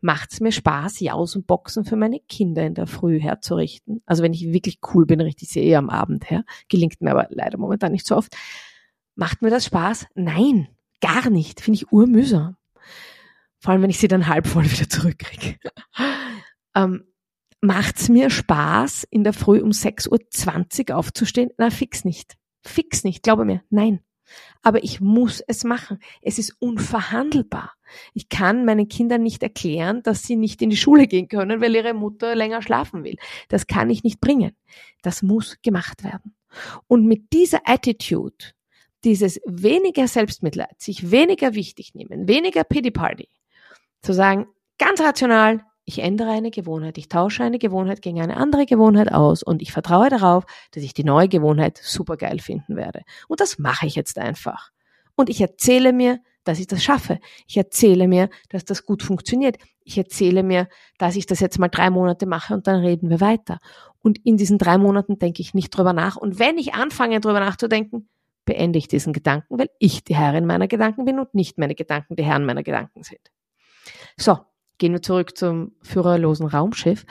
Macht 0.00 0.32
es 0.32 0.40
mir 0.40 0.50
Spaß, 0.50 1.00
Jaus 1.00 1.36
und 1.36 1.46
Boxen 1.46 1.84
für 1.84 1.96
meine 1.96 2.20
Kinder 2.20 2.64
in 2.64 2.72
der 2.72 2.86
Früh 2.86 3.20
herzurichten? 3.20 4.02
Also 4.06 4.22
wenn 4.22 4.32
ich 4.32 4.50
wirklich 4.50 4.78
cool 4.94 5.04
bin, 5.04 5.20
richte 5.20 5.44
ich 5.44 5.50
sie 5.50 5.62
eher 5.62 5.78
am 5.78 5.90
Abend 5.90 6.30
her. 6.30 6.44
Gelingt 6.70 7.02
mir 7.02 7.10
aber 7.10 7.26
leider 7.28 7.58
momentan 7.58 7.92
nicht 7.92 8.06
so 8.06 8.16
oft. 8.16 8.34
Macht 9.16 9.42
mir 9.42 9.50
das 9.50 9.66
Spaß? 9.66 10.06
Nein, 10.14 10.68
gar 11.00 11.30
nicht. 11.30 11.60
Finde 11.60 11.76
ich 11.76 11.90
urmühsam. 11.90 12.56
Vor 13.58 13.72
allem, 13.72 13.82
wenn 13.82 13.90
ich 13.90 13.98
sie 13.98 14.08
dann 14.08 14.28
halb 14.28 14.46
voll 14.46 14.70
wieder 14.70 14.88
zurückkriege. 14.88 15.58
ähm, 16.76 17.04
Macht's 17.62 18.08
mir 18.08 18.30
Spaß, 18.30 19.08
in 19.10 19.24
der 19.24 19.32
Früh 19.32 19.60
um 19.60 19.70
6.20 19.70 20.90
Uhr 20.90 20.96
aufzustehen? 20.96 21.50
Na, 21.58 21.70
fix 21.70 22.04
nicht. 22.04 22.36
Fix 22.64 23.02
nicht, 23.02 23.22
glaube 23.22 23.44
mir. 23.44 23.62
Nein. 23.70 24.00
Aber 24.62 24.84
ich 24.84 25.00
muss 25.00 25.40
es 25.40 25.64
machen. 25.64 25.98
Es 26.20 26.38
ist 26.38 26.54
unverhandelbar. 26.58 27.72
Ich 28.12 28.28
kann 28.28 28.64
meinen 28.64 28.88
Kindern 28.88 29.22
nicht 29.22 29.42
erklären, 29.42 30.02
dass 30.02 30.24
sie 30.24 30.36
nicht 30.36 30.60
in 30.62 30.70
die 30.70 30.76
Schule 30.76 31.06
gehen 31.06 31.28
können, 31.28 31.60
weil 31.60 31.74
ihre 31.74 31.94
Mutter 31.94 32.34
länger 32.34 32.60
schlafen 32.60 33.04
will. 33.04 33.16
Das 33.48 33.66
kann 33.66 33.88
ich 33.88 34.04
nicht 34.04 34.20
bringen. 34.20 34.56
Das 35.02 35.22
muss 35.22 35.56
gemacht 35.62 36.04
werden. 36.04 36.36
Und 36.88 37.06
mit 37.06 37.32
dieser 37.32 37.60
Attitude, 37.64 38.52
dieses 39.04 39.40
weniger 39.44 40.08
Selbstmitleid, 40.08 40.80
sich 40.80 41.10
weniger 41.10 41.54
wichtig 41.54 41.94
nehmen, 41.94 42.28
weniger 42.28 42.64
Pity 42.64 42.90
Party, 42.90 43.28
zu 44.02 44.12
sagen, 44.12 44.46
ganz 44.78 45.00
rational, 45.00 45.60
ich 45.84 46.00
ändere 46.00 46.30
eine 46.30 46.50
Gewohnheit, 46.50 46.98
ich 46.98 47.08
tausche 47.08 47.44
eine 47.44 47.58
Gewohnheit 47.58 48.02
gegen 48.02 48.20
eine 48.20 48.36
andere 48.36 48.66
Gewohnheit 48.66 49.12
aus 49.12 49.44
und 49.44 49.62
ich 49.62 49.72
vertraue 49.72 50.08
darauf, 50.08 50.44
dass 50.72 50.82
ich 50.82 50.94
die 50.94 51.04
neue 51.04 51.28
Gewohnheit 51.28 51.78
super 51.82 52.16
geil 52.16 52.40
finden 52.40 52.76
werde. 52.76 53.02
Und 53.28 53.40
das 53.40 53.58
mache 53.58 53.86
ich 53.86 53.94
jetzt 53.94 54.18
einfach. 54.18 54.70
Und 55.14 55.30
ich 55.30 55.40
erzähle 55.40 55.92
mir, 55.92 56.18
dass 56.42 56.58
ich 56.58 56.66
das 56.66 56.82
schaffe. 56.82 57.18
Ich 57.46 57.56
erzähle 57.56 58.08
mir, 58.08 58.28
dass 58.48 58.64
das 58.64 58.84
gut 58.84 59.02
funktioniert. 59.02 59.58
Ich 59.84 59.96
erzähle 59.98 60.42
mir, 60.42 60.68
dass 60.98 61.16
ich 61.16 61.26
das 61.26 61.40
jetzt 61.40 61.58
mal 61.58 61.68
drei 61.68 61.90
Monate 61.90 62.26
mache 62.26 62.54
und 62.54 62.66
dann 62.66 62.80
reden 62.80 63.08
wir 63.08 63.20
weiter. 63.20 63.58
Und 64.00 64.18
in 64.24 64.36
diesen 64.36 64.58
drei 64.58 64.78
Monaten 64.78 65.18
denke 65.18 65.40
ich 65.40 65.54
nicht 65.54 65.70
drüber 65.70 65.92
nach. 65.92 66.16
Und 66.16 66.38
wenn 66.38 66.58
ich 66.58 66.74
anfange, 66.74 67.20
drüber 67.20 67.40
nachzudenken, 67.40 68.08
beende 68.46 68.78
ich 68.78 68.88
diesen 68.88 69.12
Gedanken, 69.12 69.58
weil 69.58 69.68
ich 69.78 70.04
die 70.04 70.16
Herrin 70.16 70.46
meiner 70.46 70.68
Gedanken 70.68 71.04
bin 71.04 71.18
und 71.18 71.34
nicht 71.34 71.58
meine 71.58 71.74
Gedanken 71.74 72.16
die 72.16 72.24
Herren 72.24 72.46
meiner 72.46 72.62
Gedanken 72.62 73.02
sind. 73.02 73.20
So, 74.16 74.38
Gehen 74.78 74.92
wir 74.92 75.02
zurück 75.02 75.36
zum 75.38 75.72
führerlosen 75.80 76.46
Raumschiff. 76.46 77.06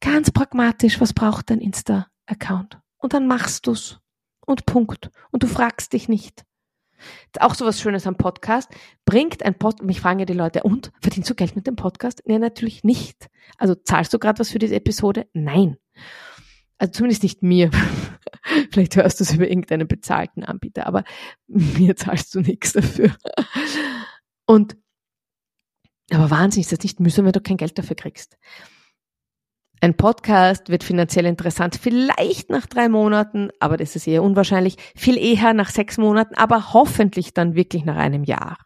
Ganz 0.00 0.30
pragmatisch, 0.30 1.00
was 1.00 1.12
braucht 1.12 1.50
dein 1.50 1.60
Insta-Account? 1.60 2.78
Und 2.96 3.12
dann 3.12 3.26
machst 3.26 3.66
du's. 3.66 4.00
Und 4.46 4.64
Punkt. 4.64 5.10
Und 5.30 5.42
du 5.42 5.46
fragst 5.46 5.92
dich 5.92 6.08
nicht. 6.08 6.44
Auch 7.40 7.54
so 7.54 7.66
was 7.66 7.80
Schönes 7.80 8.06
am 8.06 8.16
Podcast. 8.16 8.70
Bringt 9.04 9.42
ein 9.42 9.58
Podcast, 9.58 9.86
mich 9.86 10.00
fragen 10.00 10.20
ja 10.20 10.24
die 10.24 10.32
Leute, 10.32 10.62
und 10.62 10.92
verdienst 11.02 11.28
du 11.28 11.34
Geld 11.34 11.54
mit 11.54 11.66
dem 11.66 11.76
Podcast? 11.76 12.22
Nee, 12.24 12.38
natürlich 12.38 12.84
nicht. 12.84 13.28
Also 13.58 13.74
zahlst 13.74 14.14
du 14.14 14.18
gerade 14.18 14.38
was 14.38 14.50
für 14.50 14.58
diese 14.58 14.76
Episode? 14.76 15.26
Nein. 15.34 15.76
Also 16.78 16.92
zumindest 16.92 17.22
nicht 17.22 17.42
mir. 17.42 17.70
Vielleicht 18.70 18.96
hörst 18.96 19.20
du 19.20 19.24
es 19.24 19.32
über 19.32 19.48
irgendeinen 19.48 19.88
bezahlten 19.88 20.44
Anbieter, 20.44 20.86
aber 20.86 21.04
mir 21.46 21.96
zahlst 21.96 22.34
du 22.34 22.40
nichts 22.40 22.72
dafür. 22.72 23.16
Und 24.46 24.76
aber 26.12 26.30
Wahnsinn 26.30 26.60
ist 26.60 26.72
das 26.72 26.82
nicht 26.82 27.00
mühsam, 27.00 27.24
wenn 27.24 27.32
du 27.32 27.40
kein 27.40 27.56
Geld 27.56 27.76
dafür 27.78 27.96
kriegst. 27.96 28.38
Ein 29.80 29.96
Podcast 29.96 30.70
wird 30.70 30.84
finanziell 30.84 31.26
interessant, 31.26 31.78
vielleicht 31.80 32.48
nach 32.48 32.66
drei 32.66 32.88
Monaten, 32.88 33.50
aber 33.60 33.76
das 33.76 33.94
ist 33.94 34.06
eher 34.06 34.22
unwahrscheinlich, 34.22 34.76
viel 34.94 35.18
eher 35.18 35.52
nach 35.52 35.68
sechs 35.68 35.98
Monaten, 35.98 36.34
aber 36.34 36.72
hoffentlich 36.72 37.34
dann 37.34 37.56
wirklich 37.56 37.84
nach 37.84 37.96
einem 37.96 38.24
Jahr. 38.24 38.56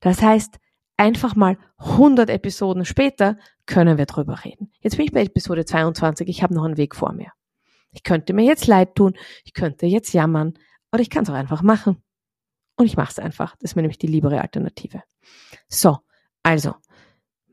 Das 0.00 0.20
heißt, 0.20 0.58
einfach 0.96 1.36
mal 1.36 1.58
100 1.78 2.30
Episoden 2.30 2.84
später 2.84 3.36
können 3.66 3.98
wir 3.98 4.06
drüber 4.06 4.44
reden. 4.44 4.72
Jetzt 4.80 4.96
bin 4.96 5.06
ich 5.06 5.12
bei 5.12 5.22
Episode 5.22 5.64
22, 5.64 6.28
ich 6.28 6.42
habe 6.42 6.54
noch 6.54 6.64
einen 6.64 6.76
Weg 6.76 6.94
vor 6.94 7.12
mir. 7.12 7.32
Ich 7.92 8.02
könnte 8.02 8.32
mir 8.32 8.44
jetzt 8.44 8.66
leid 8.66 8.94
tun, 8.94 9.14
ich 9.44 9.54
könnte 9.54 9.86
jetzt 9.86 10.12
jammern, 10.12 10.54
oder 10.92 11.02
ich 11.02 11.10
kann 11.10 11.24
es 11.24 11.30
auch 11.30 11.34
einfach 11.34 11.62
machen. 11.62 12.02
Und 12.76 12.86
ich 12.86 12.96
mache 12.96 13.10
es 13.10 13.18
einfach. 13.18 13.56
Das 13.56 13.70
ist 13.70 13.76
mir 13.76 13.82
nämlich 13.82 13.98
die 13.98 14.06
liebere 14.06 14.40
Alternative. 14.40 15.02
So, 15.68 15.98
also, 16.42 16.74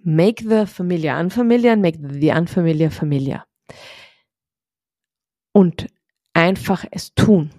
make 0.04 0.44
the 0.44 0.66
familiar 0.66 1.20
unfamiliar, 1.20 1.78
make 1.78 1.98
the 2.02 2.32
unfamiliar 2.32 2.92
familiar. 2.92 3.46
Und 5.54 5.88
einfach 6.34 6.86
es 6.92 7.14
tun. 7.14 7.52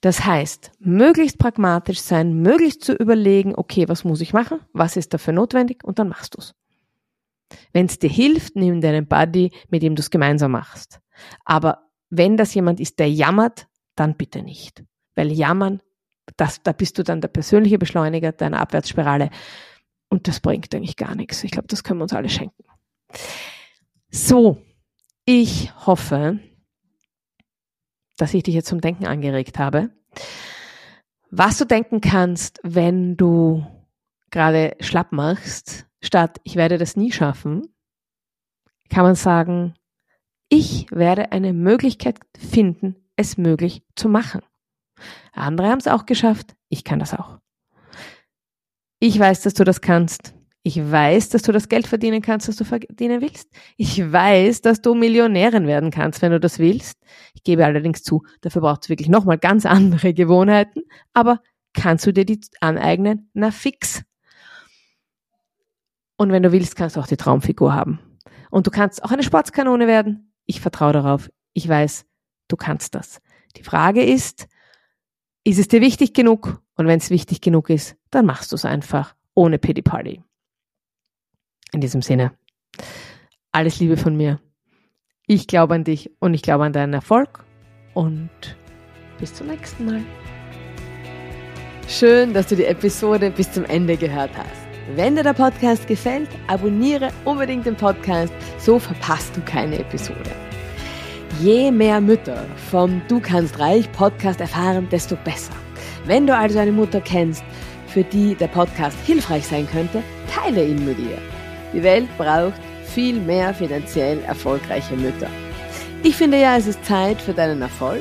Das 0.00 0.24
heißt, 0.24 0.72
möglichst 0.78 1.38
pragmatisch 1.38 2.00
sein, 2.00 2.40
möglichst 2.40 2.84
zu 2.84 2.94
überlegen, 2.94 3.54
okay, 3.56 3.88
was 3.88 4.04
muss 4.04 4.20
ich 4.20 4.32
machen, 4.32 4.60
was 4.72 4.96
ist 4.96 5.12
dafür 5.12 5.32
notwendig 5.32 5.82
und 5.84 5.98
dann 5.98 6.08
machst 6.08 6.36
du's. 6.36 6.54
Wenn 7.72 7.86
es 7.86 7.98
dir 7.98 8.10
hilft, 8.10 8.56
nimm 8.56 8.80
deinen 8.80 9.06
Buddy, 9.06 9.52
mit 9.68 9.82
dem 9.82 9.94
du 9.94 10.00
es 10.00 10.10
gemeinsam 10.10 10.52
machst. 10.52 11.00
Aber 11.44 11.88
wenn 12.10 12.36
das 12.36 12.54
jemand 12.54 12.80
ist, 12.80 12.98
der 12.98 13.10
jammert, 13.10 13.66
dann 13.94 14.16
bitte 14.16 14.42
nicht. 14.42 14.84
Weil 15.14 15.32
jammern, 15.32 15.80
das, 16.36 16.62
da 16.62 16.72
bist 16.72 16.98
du 16.98 17.02
dann 17.02 17.20
der 17.20 17.28
persönliche 17.28 17.78
Beschleuniger 17.78 18.32
deiner 18.32 18.60
Abwärtsspirale. 18.60 19.30
Und 20.08 20.28
das 20.28 20.40
bringt 20.40 20.74
eigentlich 20.74 20.96
gar 20.96 21.14
nichts. 21.14 21.42
Ich 21.44 21.50
glaube, 21.50 21.68
das 21.68 21.82
können 21.82 22.00
wir 22.00 22.04
uns 22.04 22.12
alle 22.12 22.28
schenken. 22.28 22.64
So, 24.10 24.62
ich 25.24 25.72
hoffe, 25.86 26.38
dass 28.16 28.34
ich 28.34 28.42
dich 28.42 28.54
jetzt 28.54 28.68
zum 28.68 28.80
Denken 28.80 29.06
angeregt 29.06 29.58
habe. 29.58 29.90
Was 31.30 31.58
du 31.58 31.64
denken 31.64 32.00
kannst, 32.00 32.60
wenn 32.62 33.16
du 33.16 33.66
gerade 34.30 34.76
schlapp 34.80 35.12
machst, 35.12 35.86
statt 36.00 36.40
ich 36.44 36.56
werde 36.56 36.78
das 36.78 36.96
nie 36.96 37.12
schaffen, 37.12 37.62
kann 38.88 39.04
man 39.04 39.14
sagen, 39.14 39.74
ich 40.48 40.86
werde 40.90 41.32
eine 41.32 41.52
Möglichkeit 41.52 42.20
finden, 42.38 42.96
es 43.16 43.36
möglich 43.36 43.82
zu 43.96 44.08
machen. 44.08 44.42
Andere 45.32 45.68
haben 45.68 45.78
es 45.78 45.88
auch 45.88 46.06
geschafft, 46.06 46.54
ich 46.68 46.84
kann 46.84 46.98
das 46.98 47.12
auch. 47.12 47.38
Ich 49.00 49.18
weiß, 49.18 49.42
dass 49.42 49.54
du 49.54 49.64
das 49.64 49.80
kannst. 49.80 50.35
Ich 50.66 50.80
weiß, 50.80 51.28
dass 51.28 51.42
du 51.42 51.52
das 51.52 51.68
Geld 51.68 51.86
verdienen 51.86 52.22
kannst, 52.22 52.48
das 52.48 52.56
du 52.56 52.64
verdienen 52.64 53.20
willst. 53.20 53.48
Ich 53.76 54.00
weiß, 54.00 54.62
dass 54.62 54.82
du 54.82 54.96
Millionärin 54.96 55.68
werden 55.68 55.92
kannst, 55.92 56.22
wenn 56.22 56.32
du 56.32 56.40
das 56.40 56.58
willst. 56.58 56.98
Ich 57.34 57.44
gebe 57.44 57.64
allerdings 57.64 58.02
zu, 58.02 58.24
dafür 58.40 58.62
braucht 58.62 58.82
es 58.82 58.88
wirklich 58.88 59.08
nochmal 59.08 59.38
ganz 59.38 59.64
andere 59.66 60.12
Gewohnheiten. 60.12 60.82
Aber 61.12 61.40
kannst 61.72 62.04
du 62.04 62.12
dir 62.12 62.24
die 62.24 62.40
aneignen? 62.58 63.30
Na 63.32 63.52
fix. 63.52 64.02
Und 66.16 66.32
wenn 66.32 66.42
du 66.42 66.50
willst, 66.50 66.74
kannst 66.74 66.96
du 66.96 67.00
auch 67.00 67.06
die 67.06 67.16
Traumfigur 67.16 67.72
haben. 67.72 68.00
Und 68.50 68.66
du 68.66 68.72
kannst 68.72 69.04
auch 69.04 69.12
eine 69.12 69.22
Sportskanone 69.22 69.86
werden. 69.86 70.32
Ich 70.46 70.60
vertraue 70.60 70.92
darauf. 70.92 71.30
Ich 71.52 71.68
weiß, 71.68 72.06
du 72.48 72.56
kannst 72.56 72.96
das. 72.96 73.20
Die 73.54 73.62
Frage 73.62 74.02
ist, 74.02 74.48
ist 75.44 75.60
es 75.60 75.68
dir 75.68 75.80
wichtig 75.80 76.12
genug? 76.12 76.60
Und 76.74 76.88
wenn 76.88 76.98
es 76.98 77.10
wichtig 77.10 77.40
genug 77.40 77.70
ist, 77.70 77.94
dann 78.10 78.26
machst 78.26 78.50
du 78.50 78.56
es 78.56 78.64
einfach 78.64 79.14
ohne 79.32 79.60
Pity 79.60 79.82
Party. 79.82 80.24
In 81.72 81.80
diesem 81.80 82.02
Sinne, 82.02 82.32
alles 83.52 83.80
Liebe 83.80 83.96
von 83.96 84.16
mir. 84.16 84.40
Ich 85.26 85.46
glaube 85.46 85.74
an 85.74 85.84
dich 85.84 86.10
und 86.20 86.34
ich 86.34 86.42
glaube 86.42 86.64
an 86.64 86.72
deinen 86.72 86.94
Erfolg 86.94 87.44
und 87.94 88.30
bis 89.18 89.34
zum 89.34 89.48
nächsten 89.48 89.86
Mal. 89.86 90.02
Schön, 91.88 92.32
dass 92.32 92.48
du 92.48 92.56
die 92.56 92.64
Episode 92.64 93.30
bis 93.30 93.50
zum 93.50 93.64
Ende 93.64 93.96
gehört 93.96 94.30
hast. 94.36 94.66
Wenn 94.94 95.16
dir 95.16 95.24
der 95.24 95.32
Podcast 95.32 95.86
gefällt, 95.88 96.28
abonniere 96.46 97.10
unbedingt 97.24 97.66
den 97.66 97.76
Podcast, 97.76 98.32
so 98.58 98.78
verpasst 98.78 99.36
du 99.36 99.40
keine 99.40 99.78
Episode. 99.80 100.30
Je 101.40 101.70
mehr 101.72 102.00
Mütter 102.00 102.44
vom 102.70 103.02
Du 103.08 103.20
kannst 103.20 103.58
reich 103.58 103.90
Podcast 103.92 104.40
erfahren, 104.40 104.88
desto 104.90 105.16
besser. 105.16 105.52
Wenn 106.04 106.26
du 106.26 106.36
also 106.36 106.58
eine 106.58 106.72
Mutter 106.72 107.00
kennst, 107.00 107.42
für 107.88 108.04
die 108.04 108.34
der 108.36 108.48
Podcast 108.48 108.96
hilfreich 109.04 109.46
sein 109.46 109.66
könnte, 109.66 110.02
teile 110.32 110.64
ihn 110.64 110.84
mit 110.84 110.98
ihr. 110.98 111.18
Die 111.76 111.82
Welt 111.82 112.08
braucht 112.16 112.58
viel 112.86 113.20
mehr 113.20 113.52
finanziell 113.52 114.18
erfolgreiche 114.26 114.96
Mütter. 114.96 115.28
Ich 116.02 116.16
finde 116.16 116.40
ja, 116.40 116.56
es 116.56 116.66
ist 116.66 116.82
Zeit 116.86 117.20
für 117.20 117.34
deinen 117.34 117.60
Erfolg, 117.60 118.00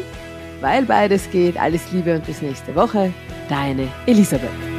weil 0.61 0.83
beides 0.83 1.29
geht. 1.29 1.57
Alles 1.59 1.91
Liebe 1.91 2.15
und 2.15 2.25
bis 2.25 2.41
nächste 2.41 2.73
Woche. 2.73 3.11
Deine 3.49 3.89
Elisabeth. 4.05 4.74